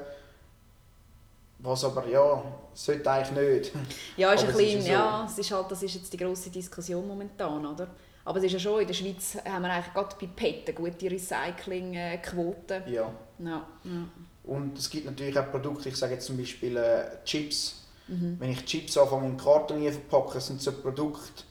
Was 1.61 1.85
aber 1.85 2.07
ja, 2.07 2.41
sollte 2.73 3.11
eigentlich 3.11 3.33
nicht. 3.33 3.73
Ja, 4.17 4.33
ist 4.33 4.45
ein 4.45 4.55
bisschen, 4.55 4.79
ist 4.79 4.87
so. 4.87 4.93
ja, 4.93 5.27
es 5.29 5.39
ist 5.39 5.51
halt, 5.51 5.71
das 5.71 5.83
ist 5.83 5.95
jetzt 5.95 6.13
die 6.13 6.17
grosse 6.17 6.51
Diskussion 6.51 7.07
momentan, 7.07 7.67
oder? 7.67 7.89
Aber 8.29 8.41
es 8.41 8.45
ist 8.45 8.53
ja 8.53 8.59
schon, 8.59 8.83
in 8.83 8.87
der 8.87 8.93
Schweiz 8.93 9.39
haben 9.43 9.63
wir 9.63 9.73
eigentlich 9.73 9.95
gerade 9.95 10.15
bei 10.21 10.27
PET 10.27 10.69
eine 10.69 10.75
gute 10.75 11.11
Recyclingquote. 11.11 12.83
Ja. 12.87 13.11
ja. 13.39 13.67
ja. 13.85 14.09
Und 14.45 14.79
es 14.79 14.91
gibt 14.91 15.07
natürlich 15.07 15.39
auch 15.39 15.51
Produkte, 15.51 15.89
ich 15.89 15.97
sage 15.97 16.13
jetzt 16.13 16.27
zum 16.27 16.37
Beispiel 16.37 16.77
äh, 16.77 17.25
Chips. 17.25 17.87
Mhm. 18.07 18.37
Wenn 18.39 18.51
ich 18.51 18.67
Chips 18.67 18.99
anfange 18.99 19.29
in 19.29 19.39
Karton 19.39 19.83
verpacke, 19.91 20.43
sind 20.43 20.61
so 20.61 20.73
Produkte, 20.73 21.45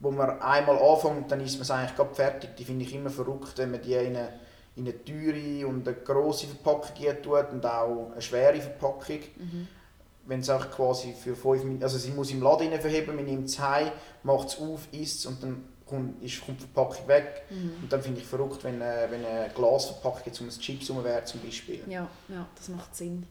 wo 0.00 0.10
man 0.10 0.40
einmal 0.40 0.76
anfängt, 0.80 1.30
dann 1.30 1.40
ist 1.42 1.54
man 1.54 1.62
es 1.62 1.70
eigentlich 1.70 1.94
gerade 1.94 2.12
fertig. 2.12 2.56
Die 2.56 2.64
finde 2.64 2.84
ich 2.84 2.92
immer 2.92 3.10
verrückt, 3.10 3.56
wenn 3.58 3.70
man 3.70 3.82
die 3.82 3.92
in 3.92 4.16
eine, 4.16 4.30
in 4.74 4.82
eine 4.82 5.04
teure 5.04 5.68
und 5.68 5.86
eine 5.86 5.96
grosse 5.96 6.48
Verpackung 6.48 7.22
tut 7.22 7.52
und 7.52 7.64
auch 7.64 8.10
eine 8.10 8.20
schwere 8.20 8.60
Verpackung. 8.60 9.20
Mhm. 9.36 9.68
Wenn 10.24 10.40
es 10.40 10.50
auch 10.50 10.72
quasi 10.72 11.12
für 11.12 11.36
fünf 11.36 11.62
Minuten, 11.62 11.84
also 11.84 11.98
sie 11.98 12.10
muss 12.10 12.32
im 12.32 12.42
Laden 12.42 12.72
verheben, 12.80 13.14
man 13.14 13.26
nimmt 13.26 13.48
es 13.48 13.60
heim, 13.60 13.92
macht 14.24 14.48
es 14.48 14.58
auf, 14.58 14.88
isst 14.90 15.20
es 15.20 15.26
und 15.26 15.40
dann 15.40 15.75
kommt, 15.86 16.22
ist, 16.22 16.44
kommt 16.44 16.60
die 16.60 16.64
Verpackung 16.64 17.08
weg. 17.08 17.42
Mhm. 17.48 17.72
Und 17.82 17.92
dann 17.92 18.02
finde 18.02 18.20
ich 18.20 18.26
verrückt, 18.26 18.62
wenn, 18.64 18.80
äh, 18.80 19.06
wenn 19.10 19.24
eine 19.24 19.50
Glasverpackung 19.54 20.22
jetzt 20.26 20.40
um 20.40 20.46
ein 20.46 20.50
Chips 20.50 20.88
wäre 20.88 21.24
zum 21.24 21.40
Beispiel. 21.40 21.82
Ja, 21.88 22.08
ja, 22.28 22.46
das 22.56 22.68
macht 22.68 22.94
Sinn. 22.94 23.26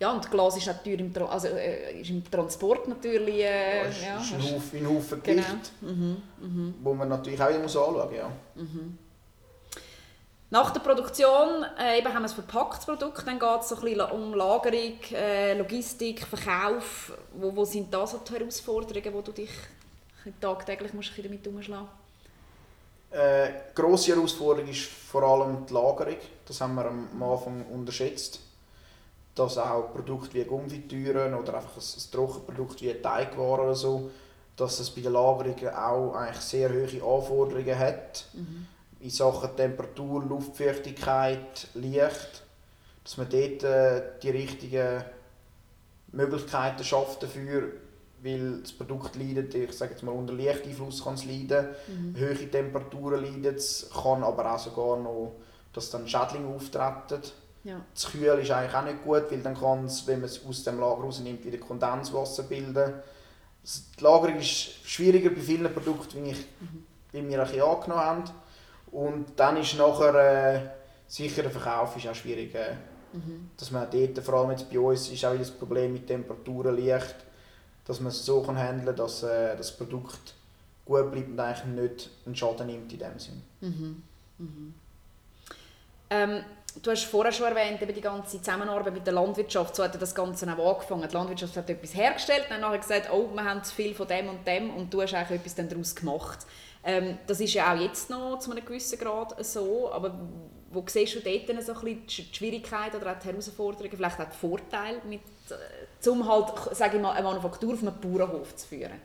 Ja, 0.00 0.12
und 0.12 0.28
Glas 0.28 0.56
ist 0.56 0.66
natürlich 0.66 1.00
im, 1.00 1.14
Tra 1.14 1.26
also, 1.26 1.48
äh, 1.48 2.00
ist 2.00 2.10
im 2.10 2.28
Transport 2.28 2.88
natürlich... 2.88 3.36
Äh, 3.36 3.82
ja, 3.82 3.88
ist, 3.88 4.02
ja, 4.02 4.20
ist 4.20 4.32
ein, 4.34 4.42
Haufen, 4.42 4.78
ein 4.80 4.88
Haufen 4.88 5.22
Gewicht, 5.22 5.72
genau. 5.80 5.92
mhm, 5.92 6.22
mhm. 6.40 6.74
wo 6.82 6.94
man 6.94 7.08
natürlich 7.08 7.40
auch 7.40 7.50
muss 7.58 7.76
anschauen 7.76 8.08
muss. 8.08 8.16
Ja. 8.16 8.30
Mhm. 8.56 8.98
Nach 10.50 10.70
der 10.70 10.80
Produktion 10.80 11.64
äh, 11.80 11.98
eben 11.98 12.08
haben 12.08 12.22
wir 12.22 12.28
ein 12.28 12.34
verpacktes 12.34 12.86
Produkt, 12.86 13.26
dann 13.26 13.38
geht 13.38 13.60
es 13.60 13.68
so 13.68 13.76
ein 13.76 13.82
bisschen 13.82 14.10
um 14.10 14.34
Lagerung, 14.34 14.98
äh, 15.12 15.56
Logistik, 15.56 16.26
Verkauf. 16.26 17.12
Wo, 17.32 17.54
wo 17.54 17.64
sind 17.64 17.92
da 17.92 18.06
so 18.06 18.18
die 18.18 18.34
Herausforderungen, 18.34 19.14
wo 19.14 19.20
du 19.20 19.32
dich 19.32 19.50
tagtäglich 20.40 20.92
musst 20.92 21.16
du 21.16 21.22
damit 21.22 21.46
umschlagen? 21.46 21.88
Äh, 23.10 23.48
grosse 23.74 24.14
Herausforderung 24.14 24.68
ist 24.70 24.82
vor 24.82 25.22
allem 25.22 25.66
die 25.66 25.72
Lagerung. 25.72 26.16
Das 26.46 26.60
haben 26.60 26.74
wir 26.74 26.86
am 26.86 27.22
Anfang 27.22 27.64
unterschätzt. 27.66 28.40
Dass 29.34 29.58
auch 29.58 29.92
Produkte 29.92 30.34
wie 30.34 30.44
Gummifitüren 30.44 31.34
oder 31.34 31.54
einfach 31.54 31.76
ein, 31.76 31.82
ein 31.82 32.10
Trockenprodukt 32.10 32.82
wie 32.82 32.94
Teigwaren 32.94 33.64
oder 33.64 33.74
so 33.74 34.10
dass 34.56 34.78
es 34.78 34.90
bei 34.90 35.00
den 35.00 35.12
Lagerungen 35.12 35.68
auch 35.68 36.14
eigentlich 36.14 36.44
sehr 36.44 36.70
hohe 36.70 36.84
Anforderungen 36.84 37.78
hat. 37.78 38.26
Mhm. 38.34 38.66
In 39.00 39.10
Sachen 39.10 39.56
Temperatur, 39.56 40.24
Luftfeuchtigkeit, 40.24 41.68
Licht. 41.74 42.42
Dass 43.02 43.16
man 43.16 43.28
dort 43.28 43.62
äh, 43.64 44.02
die 44.22 44.30
richtigen 44.30 45.04
Möglichkeiten 46.12 46.84
schafft 46.84 47.22
dafür, 47.22 47.72
weil 48.24 48.60
das 48.62 48.72
Produkt 48.72 49.16
leidet, 49.16 49.54
ich 49.54 49.72
sage 49.72 49.92
jetzt 49.92 50.02
mal 50.02 50.12
unter 50.12 50.32
Lichteinfluss 50.32 51.04
kann 51.04 51.14
es 51.14 51.26
leiden, 51.26 51.68
mhm. 51.86 52.16
hohe 52.18 52.50
Temperaturen 52.50 53.22
leiden 53.22 53.54
es, 53.54 53.90
kann 53.92 54.24
aber 54.24 54.54
auch 54.54 54.58
sogar 54.58 54.96
noch, 54.96 55.32
dass 55.74 55.90
dann 55.90 56.08
Schädlinge 56.08 56.48
auftreten. 56.48 57.20
Ja. 57.64 57.80
Das 57.92 58.10
Kühl 58.10 58.38
ist 58.40 58.50
eigentlich 58.50 58.74
auch 58.74 58.84
nicht 58.84 59.04
gut, 59.04 59.30
weil 59.30 59.40
dann 59.40 59.54
kann 59.54 59.84
es, 59.84 60.06
wenn 60.06 60.20
man 60.20 60.28
es 60.28 60.44
aus 60.44 60.64
dem 60.64 60.80
Lager 60.80 61.02
rausnimmt, 61.02 61.44
wieder 61.44 61.58
Kondenswasser 61.58 62.44
bilden. 62.44 62.94
Die 63.62 64.02
Lagerung 64.02 64.38
ist 64.38 64.86
schwieriger 64.86 65.30
bei 65.30 65.40
vielen 65.40 65.72
Produkten, 65.72 66.24
wie, 66.24 66.30
ich, 66.30 66.46
mhm. 66.60 66.84
wie 67.12 67.28
wir 67.28 67.42
ein 67.42 67.60
angenommen 67.60 68.02
haben. 68.02 68.24
Und 68.90 69.26
dann 69.36 69.56
ist 69.58 69.76
nachher 69.76 70.14
äh, 70.14 70.60
sicher 71.08 71.42
der 71.42 71.50
Verkauf 71.50 71.96
ist 71.96 72.06
auch 72.06 72.14
schwierig. 72.14 72.54
Äh, 72.54 72.74
mhm. 73.12 73.50
Dass 73.56 73.70
man 73.70 73.86
dort, 73.90 74.18
vor 74.24 74.34
allem 74.34 74.50
jetzt 74.52 74.70
bei 74.70 74.78
uns, 74.78 75.10
ist 75.10 75.24
auch 75.24 75.36
das 75.36 75.50
Problem 75.50 75.92
mit 75.92 76.06
Temperaturen, 76.06 76.76
Licht 76.76 77.16
dass 77.86 78.00
man 78.00 78.08
es 78.08 78.24
so 78.24 78.42
kann 78.42 78.56
handeln 78.56 78.86
kann, 78.86 78.96
dass 78.96 79.22
äh, 79.22 79.56
das 79.56 79.76
Produkt 79.76 80.34
gut 80.84 81.10
bleibt 81.10 81.28
und 81.28 81.40
eigentlich 81.40 81.64
nicht 81.64 82.10
einen 82.26 82.36
Schaden 82.36 82.66
nimmt 82.66 82.92
in 82.92 82.98
dem 82.98 83.18
Sinn. 83.18 83.42
Mhm. 83.60 84.02
Mhm. 84.38 84.74
Ähm, 86.10 86.44
du 86.82 86.90
hast 86.90 87.04
vorher 87.04 87.32
schon 87.32 87.46
erwähnt, 87.46 87.80
eben 87.80 87.94
die 87.94 88.00
ganze 88.00 88.38
Zusammenarbeit 88.38 88.92
mit 88.92 89.06
der 89.06 89.14
Landwirtschaft, 89.14 89.76
so 89.76 89.84
hat 89.84 90.00
das 90.00 90.14
Ganze 90.14 90.46
auch 90.46 90.74
angefangen. 90.74 91.08
Die 91.08 91.14
Landwirtschaft 91.14 91.56
hat 91.56 91.70
etwas 91.70 91.94
hergestellt, 91.94 92.46
dann 92.48 92.60
nachher 92.60 92.78
gesagt, 92.78 93.10
oh, 93.12 93.28
wir 93.32 93.44
haben 93.44 93.62
zu 93.64 93.74
viel 93.74 93.94
von 93.94 94.06
dem 94.06 94.28
und 94.28 94.46
dem 94.46 94.74
und 94.74 94.92
du 94.92 95.02
hast 95.02 95.14
eigentlich 95.14 95.40
etwas 95.40 95.54
daraus 95.54 95.94
gemacht. 95.94 96.38
Ähm, 96.84 97.18
das 97.26 97.40
ist 97.40 97.54
ja 97.54 97.72
auch 97.72 97.80
jetzt 97.80 98.10
noch 98.10 98.38
zu 98.38 98.50
einem 98.50 98.64
gewissen 98.64 98.98
Grad 98.98 99.42
so, 99.44 99.90
aber 99.92 100.14
wo 100.74 100.84
siehst 100.86 101.14
du 101.14 101.20
dort 101.20 101.64
so 101.64 101.72
ein 101.72 101.80
bisschen 101.80 102.28
die 102.28 102.34
Schwierigkeiten 102.34 102.96
oder 102.96 103.12
auch 103.12 103.18
die 103.18 103.28
Herausforderungen, 103.28 103.96
vielleicht 103.96 104.20
auch 104.20 104.28
die 104.28 104.36
Vorteile, 104.36 104.98
mit, 105.08 105.20
äh, 105.50 106.08
um 106.08 106.28
halt, 106.28 106.52
sage 106.72 106.96
ich 106.96 107.02
mal, 107.02 107.12
eine 107.12 107.22
Manufaktur 107.22 107.74
auf 107.74 107.82
einem 107.82 107.94
Bauernhof 108.00 108.54
zu 108.56 108.66
führen? 108.66 109.00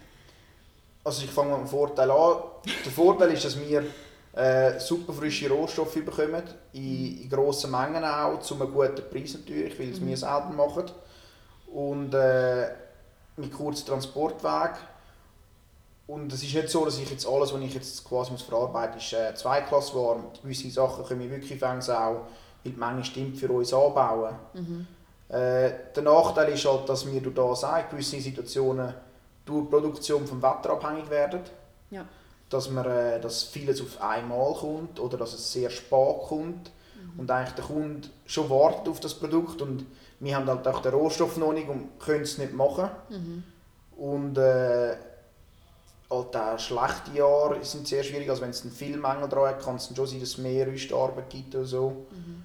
Also 1.04 1.24
ich 1.24 1.32
fange 1.32 1.52
mit 1.52 1.62
dem 1.62 1.68
Vorteil 1.68 2.12
an. 2.12 2.38
Der 2.86 2.92
Vorteil 2.92 3.32
ist, 3.32 3.46
dass 3.46 3.60
wir 3.60 3.84
äh, 4.34 4.80
super 4.80 5.14
frische 5.14 5.50
Rohstoffe 5.50 5.96
bekommen, 5.96 6.44
in, 6.74 7.24
in 7.24 7.30
grossen 7.30 7.72
Mengen 7.72 8.04
auch, 8.04 8.40
zu 8.42 8.56
einem 8.56 8.72
guten 8.72 9.10
Preis 9.10 9.34
natürlich, 9.34 9.80
weil 9.80 9.90
es 9.90 10.00
mhm. 10.00 10.08
wir 10.08 10.18
selber 10.18 10.52
machen. 10.56 10.86
Und 11.74 12.14
äh, 12.14 12.70
mit 13.38 13.54
kurzen 13.54 13.88
Transportweg 13.88 14.72
und 16.10 16.34
es 16.34 16.42
ist 16.42 16.56
nicht 16.56 16.70
so, 16.70 16.86
dass 16.86 16.98
ich 16.98 17.08
jetzt 17.08 17.28
alles, 17.28 17.54
was 17.54 17.62
ich 17.62 17.74
jetzt 17.76 18.04
quasi 18.04 18.32
muss 18.32 18.42
verarbeiten 18.42 18.96
muss, 18.96 19.06
ist 19.06 19.14
äh, 19.14 19.36
Zweiklassware. 19.36 20.24
Gewisse 20.42 20.72
Sachen 20.72 21.06
können 21.06 21.20
wir 21.20 21.30
wirklich 21.30 21.64
auch, 21.64 21.72
weil 21.88 22.22
die 22.66 22.72
Menge 22.72 23.04
stimmt, 23.04 23.38
für 23.38 23.52
uns 23.52 23.72
anbauen. 23.72 24.34
Mhm. 24.56 24.88
Äh, 25.30 25.70
der 25.96 26.04
Nachteil 26.04 26.52
ist 26.52 26.66
halt, 26.66 26.90
dass 26.90 27.06
wir 27.06 27.22
durch 27.22 27.36
das 27.36 27.64
auch 27.64 27.90
gewisse 27.92 28.20
Situationen 28.20 28.92
durch 29.46 29.66
die 29.66 29.70
Produktion 29.70 30.26
vom 30.26 30.42
Wetter 30.42 30.72
abhängig 30.72 31.12
werden. 31.12 31.42
Ja. 31.92 32.06
Dass, 32.50 32.72
man, 32.72 32.88
äh, 32.88 33.22
dass 33.22 33.44
vieles 33.44 33.80
auf 33.80 34.02
einmal 34.02 34.56
kommt 34.56 35.00
oder 35.00 35.16
dass 35.16 35.34
es 35.34 35.54
sehr 35.54 35.70
spät 35.70 36.22
kommt 36.28 36.72
mhm. 36.96 37.20
und 37.20 37.30
eigentlich 37.30 37.54
der 37.54 37.66
Kunde 37.66 38.08
schon 38.26 38.50
wartet 38.50 38.90
auf 38.90 39.00
das 39.00 39.14
Produkt 39.14 39.62
und 39.62 39.86
wir 40.20 40.36
haben 40.36 40.48
halt 40.48 40.68
auch 40.68 40.82
den 40.82 40.92
Rohstoff 40.92 41.38
noch 41.38 41.54
nicht 41.54 41.70
und 41.70 42.00
können 42.00 42.24
es 42.24 42.40
nicht 42.40 42.54
machen. 42.54 42.90
Mhm. 43.10 43.44
Und 43.96 44.38
äh, 44.40 44.96
halt 46.10 46.36
auch 46.36 46.60
schlechte 46.60 47.12
Jahre 47.16 47.64
sind 47.64 47.88
sehr 47.88 48.04
schwierig. 48.04 48.30
Also 48.30 48.42
wenn 48.42 48.50
es 48.50 48.62
viel 48.62 48.98
Mängel 48.98 49.30
dran 49.30 49.50
hat, 49.50 49.64
kann 49.64 49.76
es 49.76 49.88
schon 49.88 50.08
sein, 50.08 50.20
dass 50.20 50.30
es 50.30 50.38
mehr 50.38 50.68
Rüstarbeit 50.68 51.30
gibt 51.30 51.56
oder 51.56 51.66
so. 51.66 52.06
Mhm. 52.12 52.44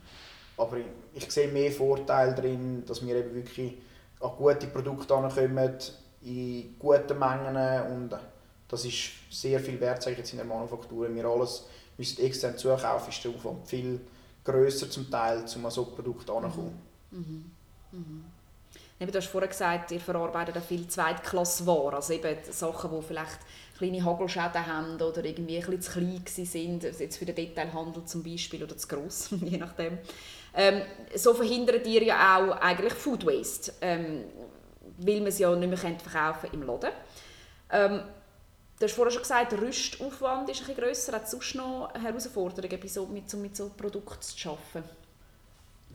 Aber 0.57 0.77
ich, 0.77 0.87
ich, 1.15 1.31
sehe 1.31 1.49
mehr 1.49 1.73
Vorteile 1.73 2.35
darin, 2.35 2.85
dass 2.87 3.05
wir 3.05 3.17
eben 3.17 3.35
wirklich 3.35 3.75
an 4.21 4.31
gute 4.37 4.67
Produkte 4.69 5.15
ankommen, 5.15 5.79
in 6.23 6.77
guten 6.79 7.19
Mengen 7.19 7.83
und 7.93 8.11
das 8.69 8.85
ist 8.85 9.11
sehr 9.31 9.61
viel 9.61 9.81
wert, 9.81 10.03
sage 10.03 10.13
ich 10.13 10.19
jetzt 10.19 10.33
in 10.33 10.39
der 10.39 10.47
Manufaktur. 10.47 11.13
Wir 11.15 11.25
alles 11.25 11.65
müssen 11.99 12.25
extern 12.25 12.57
zukaufen, 12.57 13.11
ist 13.11 13.25
der 13.25 13.31
Aufwand 13.33 13.67
viel 13.67 14.01
grösser 14.43 14.89
zum 14.91 15.11
Teil, 15.11 15.45
um 15.55 15.65
an 15.65 15.71
so 15.71 15.85
Produkte 15.87 16.33
anzukommen. 16.33 16.81
Mhm. 17.11 17.51
Mhm. 17.93 18.25
Eben, 19.01 19.11
du 19.11 19.19
hast 19.19 19.27
vorhin 19.27 19.51
gesagt, 19.51 19.91
ihr 19.91 20.01
verarbeitet 20.01 20.57
auch 20.57 20.63
viel 20.63 20.87
Zweitklassware, 20.87 21.97
also 21.97 22.13
eben 22.13 22.37
Sachen, 22.51 22.91
die 22.91 23.03
vielleicht 23.03 23.41
kleine 23.77 24.05
Hagelschäden 24.05 24.67
haben 24.67 25.01
oder 25.01 25.25
irgendwie 25.25 25.57
ein 25.57 25.79
bisschen 25.79 25.81
zu 25.83 25.93
klein 25.93 26.47
sind, 26.47 26.85
jetzt 26.85 27.17
für 27.17 27.25
den 27.25 27.35
Detailhandel 27.35 28.05
zum 28.05 28.23
Beispiel, 28.23 28.63
oder 28.63 28.77
zu 28.77 28.87
gross, 28.89 29.31
je 29.45 29.59
nachdem. 29.59 29.99
Ähm, 30.55 30.83
so 31.15 31.35
verhindert 31.35 31.87
ihr 31.87 32.03
ja 32.05 32.39
auch 32.39 32.53
eigentlich 32.61 32.93
Food 32.93 33.27
Waste, 33.27 33.73
ähm, 33.81 34.25
weil 34.99 35.19
man 35.19 35.29
es 35.29 35.39
ja 35.39 35.55
nicht 35.55 35.69
mehr 35.69 35.79
verkaufen 35.79 36.51
im 36.53 36.63
Laden. 36.63 36.91
Ähm, 37.71 38.03
du 38.79 38.85
hast 38.85 38.95
vorhin 38.95 39.13
schon 39.13 39.23
gesagt, 39.23 39.53
der 39.53 39.61
Rüstaufwand 39.61 40.49
ist 40.49 40.61
bisschen 40.61 40.77
grösser. 40.77 41.13
Hat 41.15 41.25
es 41.25 41.33
sonst 41.33 41.57
noch 41.57 41.93
Herausforderungen, 42.01 42.79
mit 42.81 43.29
so, 43.29 43.37
mit 43.37 43.57
so 43.57 43.71
Produkten 43.77 44.23
zu 44.23 44.51
arbeiten? 44.51 44.89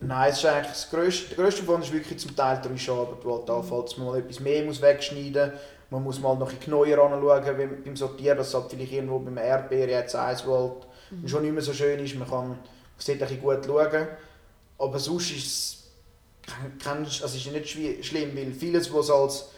Nein, 0.02 0.30
es 0.30 0.38
ist 0.38 0.46
eigentlich 0.46 0.68
das 0.68 0.90
grösste, 0.90 1.34
der 1.34 1.44
grösste 1.44 1.62
Aufwand 1.62 1.84
ist 1.84 1.92
wirklich 1.92 2.18
zum 2.18 2.34
Teil 2.34 2.60
die 2.62 2.68
Rüscharbeit, 2.68 3.24
weil 3.24 3.32
halt 3.38 3.50
anfällt, 3.50 3.98
man 3.98 4.06
mal 4.06 4.18
etwas 4.18 4.40
mehr 4.40 4.66
wegschneiden 4.66 5.52
muss. 5.52 5.60
Man 5.90 6.04
muss 6.04 6.20
mal 6.20 6.36
noch 6.36 6.50
ein 6.50 6.58
neuer 6.66 6.98
anschauen 7.02 7.82
beim 7.84 7.96
Sortieren, 7.96 8.38
dass 8.38 8.48
es 8.48 8.54
halt 8.54 8.70
vielleicht 8.70 8.92
irgendwo 8.92 9.18
beim 9.18 9.36
Erdbeer 9.36 9.88
jetzt 9.88 10.14
eins 10.14 10.46
Volt 10.46 10.86
mhm. 11.10 11.26
schon 11.26 11.42
nicht 11.42 11.52
mehr 11.52 11.62
so 11.62 11.72
schön 11.72 11.98
ist. 11.98 12.14
Man 12.14 12.28
kann 12.28 12.58
bisschen 12.96 13.40
gut 13.40 13.64
schauen. 13.64 14.08
Aber 14.78 14.98
sonst 14.98 15.30
ist 15.32 15.46
es, 15.46 17.22
also 17.22 17.36
ist 17.36 17.52
nicht 17.52 18.06
schlimm, 18.06 18.36
weil 18.36 18.52
vieles, 18.52 18.92
was 18.92 19.10
als, 19.10 19.50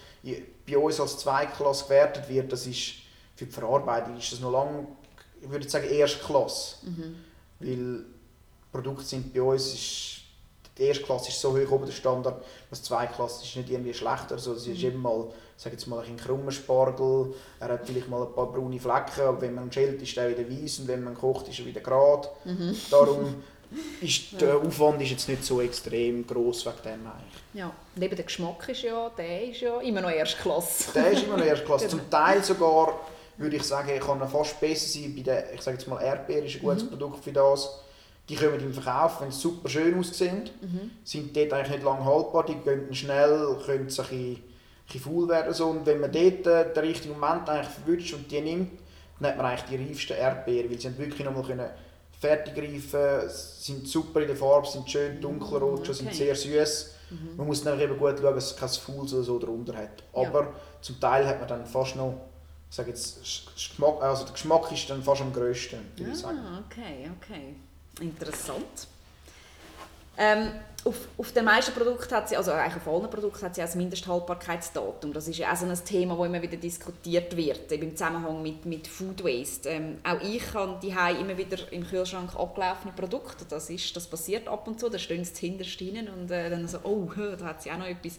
bei 0.67 0.79
uns 0.79 1.01
als 1.01 1.19
Zweiklasse 1.19 1.85
gewertet 1.85 2.29
wird, 2.29 2.53
das 2.53 2.67
ist 2.67 2.95
für 3.37 3.47
die 3.47 3.53
Verarbeitung 3.53 4.17
ist 4.17 4.33
das 4.33 4.41
noch 4.41 4.53
lange, 4.53 4.87
ich 5.41 5.51
würde 5.51 5.69
sagen, 5.69 5.89
Erstklasse. 5.89 6.77
Mhm. 6.83 7.17
Weil 7.61 8.05
Produkte 8.71 9.05
sind 9.05 9.33
bei 9.33 9.43
uns 9.43 9.75
ist, 9.75 10.22
die 10.79 10.85
erste 10.85 11.05
Klasse 11.05 11.29
ist 11.29 11.41
so 11.41 11.57
hoch 11.57 11.71
oben 11.71 11.87
der 11.87 11.93
Standard, 11.93 12.43
dass 12.71 12.81
die 12.81 12.89
zweite 12.89 13.13
Klasse 13.13 13.45
ist 13.45 13.57
nicht 13.57 13.71
irgendwie 13.71 13.93
schlechter. 13.93 14.33
Also 14.33 14.55
es 14.55 14.67
ist 14.67 14.83
mhm. 14.83 14.91
immer 14.91 15.11
mal, 15.11 15.27
sage 15.57 15.77
jetzt 15.77 15.87
mal, 15.87 16.03
ein 16.03 16.17
krummer 16.17 16.51
Spargel, 16.51 17.35
er 17.61 17.69
hat 17.69 17.87
vielleicht 17.87 18.09
mal 18.09 18.27
ein 18.27 18.33
paar 18.33 18.51
braune 18.51 18.81
Flecken, 18.81 19.21
aber 19.21 19.41
wenn 19.43 19.55
man 19.55 19.71
schält, 19.71 20.01
ist 20.01 20.17
er 20.17 20.31
wieder 20.31 20.49
weiß 20.49 20.81
und 20.81 20.89
wenn 20.89 21.05
man 21.05 21.15
kocht, 21.15 21.49
ist 21.49 21.59
er 21.59 21.67
wieder 21.67 21.81
gerade. 21.81 22.29
Mhm. 22.45 22.77
Darum 22.91 23.35
ist 24.01 24.41
der 24.41 24.57
Aufwand 24.57 25.03
ist 25.03 25.11
jetzt 25.11 25.29
nicht 25.29 25.45
so 25.45 25.61
extrem 25.61 26.27
groß 26.27 26.67
wegen 26.67 26.83
dem 26.85 27.07
eigentlich. 27.07 27.43
Ja, 27.55 27.73
und 27.95 28.03
eben 28.03 28.17
der 28.17 28.25
Geschmack 28.25 28.69
ist 28.69 28.83
ja, 28.83 29.11
der 29.11 29.45
ist 29.51 29.61
ja 29.61 29.79
immer 29.81 30.01
noch 30.01 30.11
Erstklasse. 30.11 30.93
Der 30.95 31.11
ist 31.11 31.25
immer 31.25 31.37
noch 31.37 31.45
Erstklasse. 31.45 31.89
Zum 31.89 32.09
Teil 32.09 32.43
sogar 32.43 32.99
würde 33.37 33.57
ich 33.57 33.63
sagen, 33.63 33.99
kann 34.01 34.21
er 34.21 34.29
fast 34.29 34.59
besser 34.61 34.87
sein 34.87 35.15
bei 35.15 35.23
der, 35.23 35.53
ich 35.53 35.61
sage 35.61 35.77
jetzt 35.77 35.87
mal 35.87 36.01
Erdbeer 36.01 36.45
ist 36.45 36.57
ein 36.57 36.63
gutes 36.63 36.85
mhm. 36.85 36.91
Produkt 36.91 37.25
für 37.25 37.33
das 37.33 37.79
die 38.29 38.37
kommen 38.37 38.61
im 38.61 38.73
Verkauf, 38.73 39.21
wenn 39.21 39.31
sie 39.31 39.41
super 39.41 39.69
schön 39.69 39.99
aussehen, 39.99 40.49
mhm. 40.61 40.91
sind 41.05 41.37
dort 41.37 41.53
eigentlich 41.53 41.77
nicht 41.77 41.85
lange 41.85 42.05
haltbar, 42.05 42.45
die 42.45 42.55
gehen 42.55 42.95
schnell, 42.95 43.57
können 43.67 43.89
sie 43.89 44.03
ein 44.03 44.09
bisschen, 44.09 44.43
ein 44.95 45.01
faul 45.01 45.29
werden. 45.29 45.53
So. 45.53 45.67
Und 45.69 45.87
wenn 45.87 46.01
man 46.01 46.13
dort 46.13 46.47
äh, 46.47 46.73
den 46.73 46.85
richtigen 46.85 47.19
Moment 47.19 47.49
eigentlich 47.49 47.69
verwünscht 47.69 48.15
und 48.15 48.31
die 48.31 48.41
nimmt, 48.41 48.81
dann 49.19 49.31
hat 49.31 49.37
man 49.37 49.47
eigentlich 49.47 49.79
die 49.79 49.89
reifsten 49.89 50.13
Erdbeeren, 50.15 50.71
weil 50.71 50.81
sie 50.81 50.99
wirklich 50.99 51.25
noch 51.25 51.35
mal 51.35 51.75
fertig 52.21 52.57
reifen, 52.57 53.29
sind 53.29 53.89
super 53.89 54.21
in 54.21 54.29
der 54.29 54.37
Farbe, 54.37 54.67
sind 54.69 54.89
schön 54.89 55.21
dunkelrot, 55.21 55.81
okay. 55.81 55.93
sind 55.93 56.15
sehr 56.15 56.35
süß. 56.35 56.95
Mhm. 57.11 57.37
Man 57.37 57.47
muss 57.49 57.63
dann 57.65 57.81
eben 57.81 57.99
gut 57.99 58.19
schauen, 58.21 58.35
dass 58.35 58.53
es 58.53 58.57
kein 58.57 58.69
Fouls 58.69 59.13
oder 59.13 59.23
so 59.25 59.39
darunter 59.39 59.77
hat. 59.77 60.05
Aber 60.13 60.43
ja. 60.43 60.53
zum 60.81 61.01
Teil 61.01 61.27
hat 61.27 61.41
man 61.41 61.49
dann 61.49 61.67
fast 61.67 61.97
noch 61.97 62.15
ich 62.71 62.77
sage 62.77 62.89
jetzt, 62.89 63.21
Geschmack, 63.55 64.03
also 64.03 64.25
der 64.25 64.33
Geschmack 64.33 64.73
ist 64.73 64.89
dann 64.89 65.03
fast 65.03 65.21
am 65.21 65.31
grössten, 65.31 65.81
würde 65.95 66.11
ah, 66.11 66.15
ich 66.15 66.19
sagen. 66.19 66.39
okay, 66.65 67.11
okay. 67.21 67.57
Interessant. 68.01 68.89
Ähm, 70.17 70.53
auf, 70.85 70.97
auf 71.17 71.33
den 71.33 71.45
meisten 71.45 71.73
Produkten 71.73 72.13
hat 72.15 72.29
sie, 72.29 72.37
also 72.37 72.51
eigentlich 72.51 72.77
auf 72.77 72.89
allen 72.89 73.09
Produkten 73.09 73.43
hat 73.43 73.55
sie 73.55 73.63
ein 73.63 73.71
Mindesthaltbarkeitsdatum. 73.77 75.13
Das 75.13 75.29
ist 75.29 75.39
ja 75.39 75.53
auch 75.53 75.57
so 75.57 75.67
ein 75.67 75.85
Thema, 75.85 76.17
das 76.17 76.27
immer 76.27 76.43
wieder 76.43 76.57
diskutiert 76.57 77.37
wird, 77.37 77.71
im 77.71 77.97
Zusammenhang 77.97 78.43
mit, 78.43 78.67
mit 78.67 78.89
Food 78.89 79.23
Waste. 79.23 79.69
Ähm, 79.69 79.99
auch 80.03 80.21
ich 80.21 80.43
habe 80.55 80.79
die 80.83 80.89
immer 80.91 81.37
wieder 81.37 81.73
im 81.73 81.87
Kühlschrank 81.87 82.35
abgelaufene 82.37 82.93
Produkte. 82.93 83.45
Das, 83.49 83.71
ist, 83.71 83.97
das 83.97 84.07
passiert 84.07 84.49
ab 84.49 84.67
und 84.67 84.81
zu, 84.81 84.89
da 84.89 84.99
stehen 84.99 85.25
sie 85.25 85.47
hinterst 85.47 85.81
rein 85.81 86.09
und 86.09 86.31
äh, 86.31 86.51
dann 86.51 86.67
so, 86.67 86.79
oh, 86.83 87.09
da 87.39 87.47
hat 87.47 87.63
sie 87.63 87.71
auch 87.71 87.79
noch 87.79 87.87
etwas. 87.87 88.19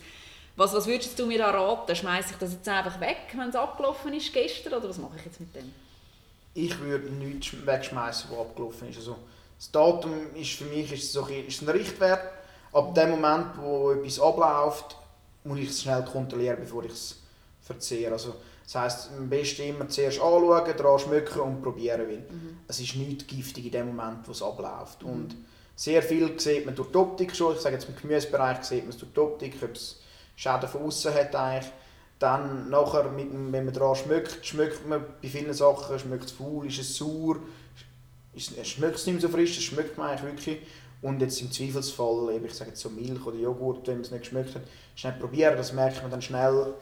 Was, 0.56 0.74
was 0.74 0.88
würdest 0.88 1.18
du 1.20 1.26
mir 1.26 1.40
da 1.40 1.50
raten? 1.50 1.96
Schmeiße 1.96 2.32
ich 2.32 2.38
das 2.38 2.54
jetzt 2.54 2.70
einfach 2.70 3.00
weg, 3.02 3.34
wenn 3.36 3.50
es 3.50 3.56
abgelaufen 3.56 4.14
ist 4.14 4.32
gestern, 4.32 4.74
oder 4.76 4.88
was 4.88 5.00
mache 5.00 5.18
ich 5.18 5.26
jetzt 5.26 5.40
mit 5.40 5.54
dem? 5.56 5.74
Ich 6.54 6.80
würde 6.80 7.12
nichts 7.12 7.54
wegschmeißen, 7.66 8.30
was 8.30 8.40
abgelaufen 8.40 8.90
ist. 8.90 8.98
Also, 8.98 9.18
das 9.63 9.71
Datum 9.71 10.12
ist 10.36 10.52
für 10.52 10.65
mich 10.65 10.91
ist 10.91 11.13
so 11.13 11.23
ein, 11.23 11.47
ist 11.47 11.62
ein 11.62 11.69
Richtwert. 11.69 12.19
Ab 12.73 12.93
dem 12.95 13.12
Moment, 13.12 13.58
wo 13.58 13.91
etwas 13.91 14.19
abläuft, 14.19 14.97
muss 15.45 15.60
ich 15.60 15.69
es 15.69 15.82
schnell 15.82 16.04
kontrollieren, 16.04 16.58
bevor 16.60 16.84
ich 16.84 16.91
es 16.91 17.15
verzehre. 17.62 18.12
Also, 18.12 18.36
Das 18.65 18.76
heisst, 18.76 19.10
am 19.17 19.30
besten 19.30 19.62
immer 19.63 19.88
zuerst 19.88 20.19
anschauen, 20.19 20.78
daran 20.78 20.99
schmücken 20.99 21.39
und 21.39 21.62
probieren, 21.62 22.02
weil 22.02 22.17
mhm. 22.17 22.58
es 22.67 22.82
ist 22.82 22.95
nicht 22.97 23.26
giftig 23.26 23.67
in 23.67 23.71
dem 23.71 23.95
Moment, 23.95 24.28
wo 24.28 24.32
es 24.34 24.43
abläuft. 24.43 25.02
Mhm. 25.02 25.10
Und 25.10 25.36
sehr 25.78 26.04
viel 26.04 26.38
sieht 26.38 26.65
man 26.65 26.76
durch 26.76 26.91
die 26.91 26.97
Optik 26.97 27.34
schon. 27.34 27.56
Ich 27.56 27.62
sage 27.62 27.76
jetzt 27.76 27.88
im 27.88 27.95
Gemüsebereich 27.95 28.63
sieht 28.63 28.84
man 28.84 28.89
es 28.89 28.97
durch 28.97 29.13
die 29.13 29.19
Optik, 29.19 29.56
ob 29.63 29.76
es 29.76 30.02
Schäden 30.36 30.67
von 30.67 30.82
außen 30.84 31.13
hat 31.13 31.34
eigentlich. 31.36 31.71
Dann 32.19 32.69
nachher, 32.69 33.10
mit, 33.12 33.32
wenn 33.32 33.65
man 33.65 33.73
daran 33.73 33.95
schmeckt, 33.95 34.45
schmeckt 34.45 34.86
man 34.88 35.06
bei 35.21 35.30
vielen 35.30 35.54
Sachen, 35.54 35.97
schmeckt 35.99 36.26
es 36.26 36.32
faul, 36.32 36.67
ist 36.67 36.80
es 36.80 36.97
sauer, 36.97 37.38
schmeckt 38.38 38.96
es 38.96 39.06
nicht 39.06 39.13
mehr 39.13 39.22
so 39.22 39.30
frisch, 39.30 39.56
das 39.56 39.63
schmeckt 39.63 39.98
man 39.98 40.10
eigentlich 40.10 40.24
wirklich. 40.24 40.60
Und 41.02 41.22
jetzt 41.22 41.41
im 41.41 41.52
Zweifelsfall, 41.52 42.39
ich 42.43 42.54
sage 42.54 42.72
jetzt 42.72 42.82
so 42.82 42.89
Milch 42.89 43.26
oder 43.26 43.38
Joghurt, 43.38 43.86
wenn 43.88 43.96
man 43.96 44.04
es 44.04 44.12
nicht 44.12 44.22
geschmeckt 44.22 44.56
hat, 44.56 44.63
schnell 44.96 45.13
probieren, 45.13 45.58
das 45.58 45.74
merkt 45.74 46.02
man 46.02 46.10
dann 46.10 46.22
schnell, 46.22 46.74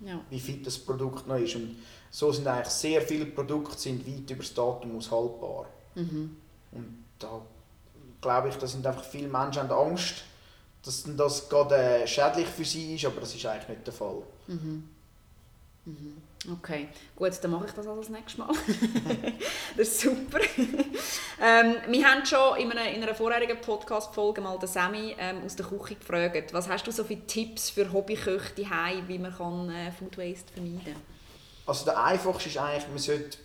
ja. 0.00 0.20
wie 0.28 0.40
fit 0.40 0.66
das 0.66 0.76
Produkt 0.76 1.26
noch 1.28 1.38
ist. 1.38 1.54
Und 1.54 1.76
so 2.10 2.32
sind 2.32 2.46
eigentlich 2.46 2.68
sehr 2.68 3.00
viele 3.00 3.26
Produkte 3.26 3.78
sind 3.78 4.06
weit 4.06 4.30
über 4.30 4.42
das 4.42 4.54
Datum 4.54 4.96
aus 4.96 5.10
haltbar. 5.10 5.66
Mhm. 5.94 6.36
Und 6.72 7.04
da 7.18 7.40
glaube 8.20 8.48
ich, 8.48 8.56
da 8.56 8.66
sind 8.66 8.86
einfach 8.86 9.04
viele 9.04 9.28
Menschen 9.28 9.62
haben 9.62 9.70
Angst, 9.70 10.24
dass 10.82 11.04
das 11.16 11.48
gerade 11.48 11.76
äh, 11.76 12.06
schädlich 12.06 12.46
für 12.46 12.64
sie 12.64 12.96
ist, 12.96 13.04
aber 13.04 13.20
das 13.20 13.34
ist 13.34 13.46
eigentlich 13.46 13.68
nicht 13.68 13.86
der 13.86 13.94
Fall. 13.94 14.22
Mhm. 14.46 14.88
Mhm. 15.84 16.16
Okay, 16.52 16.88
gut, 17.16 17.32
dann 17.40 17.50
mache 17.50 17.66
ich 17.66 17.72
das 17.72 17.86
also 17.86 18.00
das 18.00 18.10
nächste 18.10 18.40
Mal. 18.40 18.52
das 19.76 19.88
ist 19.88 20.00
super. 20.00 20.38
ähm, 21.40 21.76
wir 21.88 22.06
haben 22.06 22.26
schon 22.26 22.58
in 22.58 22.70
einer, 22.70 22.90
in 22.90 23.02
einer 23.02 23.14
vorherigen 23.14 23.58
Podcast-Folge 23.60 24.42
mal 24.42 24.58
den 24.58 24.68
Sammy 24.68 25.16
ähm, 25.18 25.42
aus 25.44 25.56
der 25.56 25.64
Küche 25.64 25.94
gefragt, 25.94 26.52
was 26.52 26.68
hast 26.68 26.86
du 26.86 26.90
so 26.90 27.04
für 27.04 27.16
Tipps 27.26 27.70
für 27.70 27.90
Hobbyköche 27.90 28.62
daheim, 28.62 29.08
wie 29.08 29.18
man 29.18 29.34
kann, 29.34 29.70
äh, 29.70 29.90
Food 29.90 30.18
Waste 30.18 30.52
vermeiden 30.52 30.84
kann? 30.84 31.02
Also 31.66 31.86
der 31.86 32.02
einfachste 32.02 32.50
ist 32.50 32.58
eigentlich, 32.58 32.88
man 32.88 32.98
sollte 32.98 33.38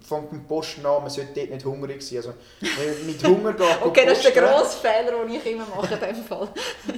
fängt 0.00 0.32
mit 0.32 0.48
Posten 0.48 0.84
an, 0.86 1.02
man 1.02 1.10
sollte 1.10 1.32
dort 1.34 1.50
nicht 1.50 1.64
hungrig 1.64 2.02
sein. 2.02 2.18
Also, 2.18 2.34
wenn 2.60 2.98
man 2.98 3.06
mit 3.06 3.24
Hunger 3.24 3.52
geht, 3.52 3.66
Okay, 3.82 4.06
das 4.06 4.24
ist 4.24 4.34
der 4.34 4.42
grosse 4.42 4.78
Fehler, 4.78 5.24
den 5.24 5.34
ich 5.34 5.46
immer 5.46 5.66
mache 5.66 5.94
in 5.94 6.00
diesem 6.00 6.24
Fall. 6.24 6.48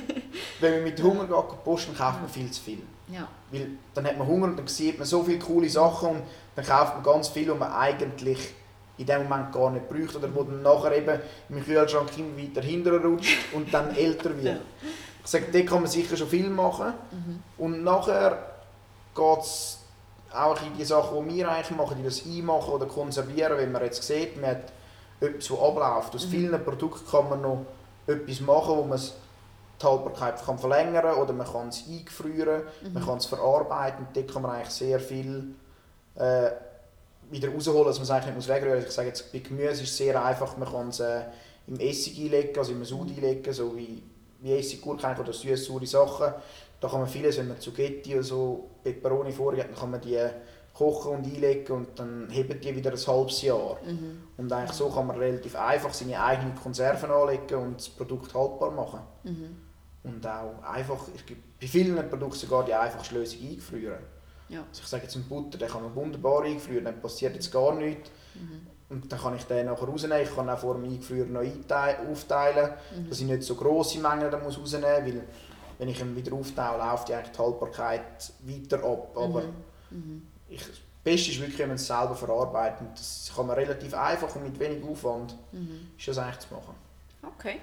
wenn 0.60 0.72
man 0.74 0.84
mit 0.84 1.02
Hunger 1.02 1.24
geht, 1.24 1.64
posten, 1.64 1.96
kauft 1.96 2.20
man 2.20 2.30
viel 2.30 2.50
zu 2.50 2.62
viel. 2.62 2.82
Ja. 3.08 3.28
Weil 3.50 3.70
dann 3.94 4.06
hat 4.06 4.18
man 4.18 4.26
Hunger 4.26 4.46
und 4.46 4.56
dann 4.56 4.66
sieht 4.66 4.98
man 4.98 5.06
so 5.06 5.22
viele 5.22 5.38
coole 5.38 5.68
Sachen 5.68 6.10
und 6.10 6.22
dann 6.54 6.64
kauft 6.64 6.94
man 6.94 7.02
ganz 7.02 7.28
viel, 7.28 7.50
was 7.50 7.58
man 7.58 7.72
eigentlich 7.72 8.54
in 8.98 9.06
dem 9.06 9.22
Moment 9.22 9.52
gar 9.52 9.70
nicht 9.70 9.88
braucht 9.88 10.16
oder 10.16 10.34
wo 10.34 10.42
dann 10.42 10.62
nachher 10.62 10.96
eben 10.96 11.20
im 11.48 11.64
Kühlschrank 11.64 12.10
immer 12.18 12.36
weiter 12.36 12.60
hinterher 12.60 13.00
rutscht 13.00 13.38
und 13.52 13.72
dann 13.72 13.96
älter 13.96 14.36
wird. 14.36 14.56
Ja. 14.56 14.60
Ich 15.24 15.30
sage, 15.30 15.46
da 15.52 15.60
kann 15.62 15.82
man 15.82 15.90
sicher 15.90 16.16
schon 16.16 16.28
viel 16.28 16.50
machen 16.50 16.92
mhm. 17.10 17.42
und 17.56 17.82
nachher 17.82 18.38
geht 19.14 19.40
es 19.40 19.79
auch 20.32 20.60
in 20.62 20.76
die 20.76 20.84
Sachen, 20.84 21.28
die 21.28 21.36
wir 21.36 21.50
eigentlich 21.50 21.76
machen, 21.76 21.96
die 21.98 22.04
das 22.04 22.24
einmachen 22.24 22.72
oder 22.72 22.86
konservieren, 22.86 23.58
wenn 23.58 23.72
man 23.72 23.82
jetzt 23.82 24.02
sieht, 24.02 24.40
man 24.40 24.50
hat 24.50 24.72
etwas, 25.20 25.48
das 25.48 25.58
abläuft. 25.58 26.14
Aus 26.14 26.26
mhm. 26.26 26.30
vielen 26.30 26.64
Produkten 26.64 27.10
kann 27.10 27.28
man 27.28 27.42
noch 27.42 27.66
etwas 28.06 28.40
machen, 28.40 28.76
wo 28.76 28.82
man 28.84 29.00
die 29.00 29.86
Haltbarkeit 29.86 30.44
kann 30.44 30.58
verlängern 30.58 31.02
kann 31.02 31.14
oder 31.16 31.32
man 31.32 31.46
kann 31.46 31.68
es 31.68 31.84
eingefrieren, 31.88 32.62
mhm. 32.82 32.92
man 32.92 33.04
kann 33.04 33.18
es 33.18 33.26
verarbeiten. 33.26 34.06
Dort 34.12 34.32
kann 34.32 34.42
man 34.42 34.52
eigentlich 34.52 34.70
sehr 34.70 35.00
viel 35.00 35.54
äh, 36.14 36.50
wieder 37.30 37.48
rausholen, 37.50 37.86
dass 37.86 37.96
man 37.96 38.04
es 38.04 38.10
eigentlich 38.10 38.36
nicht 38.36 38.48
wegrühren 38.48 38.76
muss. 38.76 38.88
Ich 38.88 38.92
sage 38.92 39.08
jetzt, 39.08 39.32
bei 39.32 39.38
Gemüse 39.38 39.82
ist 39.82 39.90
es 39.90 39.96
sehr 39.96 40.22
einfach, 40.22 40.56
man 40.56 40.70
kann 40.70 40.88
es 40.88 41.00
äh, 41.00 41.22
im 41.66 41.78
Essig 41.78 42.18
einlegen, 42.18 42.58
also 42.58 42.72
im 42.72 42.84
Sud 42.84 43.08
einlegen, 43.08 43.52
so 43.52 43.76
wie, 43.76 44.02
wie 44.40 44.52
Essiggurken 44.52 45.16
oder 45.18 45.32
süß-saure 45.32 45.86
Sachen. 45.86 46.34
Da 46.80 46.88
kann 46.88 47.00
man 47.00 47.08
vieles, 47.08 47.36
wenn 47.38 47.48
man 47.48 47.60
Zugetti 47.60 48.14
oder 48.14 48.22
so 48.22 48.70
Peperoni 48.82 49.32
vorhat, 49.32 49.68
dann 49.68 49.74
kann 49.74 49.90
man 49.90 50.00
die 50.00 50.18
kochen 50.72 51.12
und 51.16 51.26
einlegen 51.26 51.76
und 51.76 51.98
dann 51.98 52.28
heben 52.30 52.58
die 52.58 52.74
wieder 52.74 52.90
ein 52.90 53.06
halbes 53.06 53.42
Jahr. 53.42 53.78
Mhm. 53.84 54.22
Und 54.38 54.52
eigentlich 54.52 54.72
so 54.72 54.88
kann 54.88 55.06
man 55.06 55.18
relativ 55.18 55.54
einfach 55.56 55.92
seine 55.92 56.22
eigenen 56.22 56.54
Konserven 56.54 57.10
anlegen 57.10 57.58
und 57.58 57.76
das 57.76 57.90
Produkt 57.90 58.32
haltbar 58.34 58.70
machen. 58.70 59.00
Mhm. 59.24 59.56
Und 60.02 60.26
auch 60.26 60.62
einfach, 60.62 61.06
es 61.14 61.26
gibt 61.26 61.60
bei 61.60 61.66
vielen 61.66 62.08
Produkten 62.08 62.38
sogar 62.38 62.64
die 62.64 62.72
einfachste 62.72 63.14
Lösung 63.14 63.40
eingefrieren. 63.42 63.98
Ja. 64.48 64.60
Also 64.60 64.82
ich 64.82 64.88
sage 64.88 65.02
jetzt 65.02 65.16
einen 65.16 65.28
Butter, 65.28 65.58
den 65.58 65.68
kann 65.68 65.82
man 65.82 65.94
wunderbar 65.94 66.44
eingefrieren, 66.44 66.86
dann 66.86 67.00
passiert 67.00 67.34
jetzt 67.34 67.52
gar 67.52 67.74
nichts. 67.74 68.10
Mhm. 68.34 68.66
Und 68.90 69.10
dann 69.10 69.20
kann 69.20 69.36
ich 69.36 69.44
den 69.44 69.66
nachher 69.66 69.86
rausnehmen. 69.86 70.22
Ich 70.22 70.34
kann 70.34 70.50
auch 70.50 70.58
vor 70.58 70.74
dem 70.74 70.84
Eingefrieren 70.84 71.32
noch 71.32 71.42
aufteilen, 72.10 72.72
mhm. 72.96 73.08
dass 73.08 73.20
ich 73.20 73.26
nicht 73.26 73.44
so 73.44 73.54
grosse 73.54 74.00
Mengen 74.00 74.32
rausnehmen 74.32 74.44
muss, 74.44 74.72
weil 74.72 75.22
wenn 75.78 75.88
ich 75.88 76.00
ihn 76.00 76.14
wieder 76.14 76.34
aufteile, 76.34 76.76
läuft 76.76 77.08
die, 77.08 77.12
die 77.12 77.38
Haltbarkeit 77.38 78.32
weiter 78.40 78.84
ab. 78.84 79.16
Aber 79.16 79.42
mhm. 79.90 80.26
Ich, 80.48 80.58
das 80.58 80.76
Beste 81.04 81.30
ist 81.30 81.40
wirklich, 81.40 81.58
wenn 81.60 81.68
man 81.68 81.76
es 81.76 81.86
selber 81.86 82.14
verarbeitet. 82.14 82.88
Das 82.94 83.32
kann 83.34 83.46
man 83.46 83.56
relativ 83.56 83.94
einfach 83.94 84.34
und 84.34 84.42
mit 84.42 84.58
wenig 84.58 84.84
Aufwand 84.84 85.36
mhm. 85.52 85.92
ist 85.96 86.08
das 86.08 86.18
eigentlich 86.18 86.40
zu 86.40 86.54
machen. 86.54 86.74
Okay. 87.36 87.60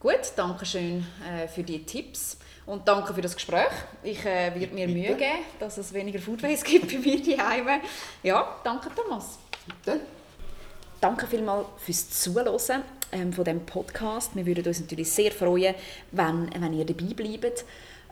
Gut, 0.00 0.32
danke 0.36 0.66
schön 0.66 1.04
äh, 1.26 1.48
für 1.48 1.62
die 1.62 1.84
Tipps 1.84 2.36
und 2.66 2.86
danke 2.86 3.14
für 3.14 3.22
das 3.22 3.34
Gespräch. 3.34 3.70
Ich 4.02 4.24
äh, 4.24 4.54
werde 4.54 4.74
mir 4.74 4.86
Bitte. 4.86 4.98
Mühe 4.98 5.16
geben, 5.16 5.38
dass 5.58 5.78
es 5.78 5.92
weniger 5.92 6.18
Food 6.18 6.42
Waste 6.42 6.66
gibt 6.70 6.92
bei 6.92 6.98
mir 6.98 7.36
daheim. 7.36 7.80
Ja, 8.22 8.56
danke 8.62 8.90
Thomas. 8.94 9.38
Bitte. 9.84 10.00
Danke 11.00 11.28
vielmals 11.28 11.68
fürs 11.76 12.10
Zuhören 12.10 12.82
ähm, 13.12 13.32
von 13.32 13.44
diesem 13.44 13.64
Podcast. 13.64 14.34
Wir 14.34 14.44
würden 14.44 14.66
uns 14.66 14.80
natürlich 14.80 15.08
sehr 15.12 15.30
freuen, 15.30 15.76
wenn, 16.10 16.50
wenn 16.58 16.72
ihr 16.72 16.84
dabei 16.84 17.14
bleibt. 17.14 17.64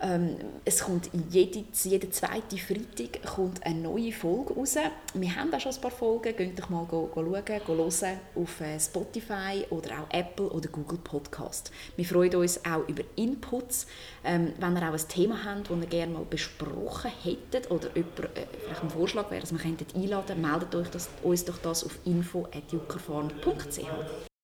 Ähm, 0.03 0.37
es 0.65 0.81
kommt 0.81 1.11
jede, 1.31 1.65
jeden 1.85 2.11
zweiten 2.13 2.59
Freitag 2.59 3.23
kommt 3.25 3.65
eine 3.65 3.81
neue 3.81 4.13
Folge 4.13 4.53
raus. 4.55 4.77
Wir 5.15 5.35
haben 5.35 5.55
auch 5.55 5.61
schon 5.61 5.73
ein 5.73 5.81
paar 5.81 5.91
Folgen. 5.91 6.37
Geht 6.37 6.59
doch 6.59 6.69
mal 6.69 6.85
go, 6.85 7.07
go 7.07 7.23
schauen, 7.23 7.61
go 7.67 7.77
hören 7.77 8.21
auf 8.35 8.61
äh, 8.61 8.79
Spotify 8.79 9.65
oder 9.71 10.01
auch 10.01 10.11
Apple 10.11 10.51
oder 10.51 10.69
Google 10.69 10.99
Podcast. 10.99 11.71
Wir 11.97 12.05
freuen 12.05 12.35
uns 12.35 12.63
auch 12.65 12.87
über 12.89 13.05
Inputs. 13.17 13.87
Ähm, 14.23 14.53
wenn 14.59 14.77
ihr 14.77 14.89
auch 14.89 14.93
ein 14.93 15.09
Thema 15.09 15.43
habt, 15.43 15.69
das 15.69 15.81
ihr 15.81 15.87
gerne 15.87 16.13
mal 16.13 16.27
besprochen 16.29 17.11
hättet 17.23 17.71
oder 17.71 17.89
jemand, 17.95 18.37
äh, 18.37 18.47
vielleicht 18.65 18.83
ein 18.83 18.91
Vorschlag 18.91 19.31
wäre, 19.31 19.41
dass 19.41 19.53
wir 19.53 19.65
einladen 19.65 20.27
könnten, 20.27 20.43
meldet 20.43 20.75
euch 20.75 20.89
das, 20.89 21.09
uns 21.23 21.47
doch 21.47 21.57
das 21.59 21.85
auf 21.85 21.99
info.juckerfarm.ch. 22.05 24.36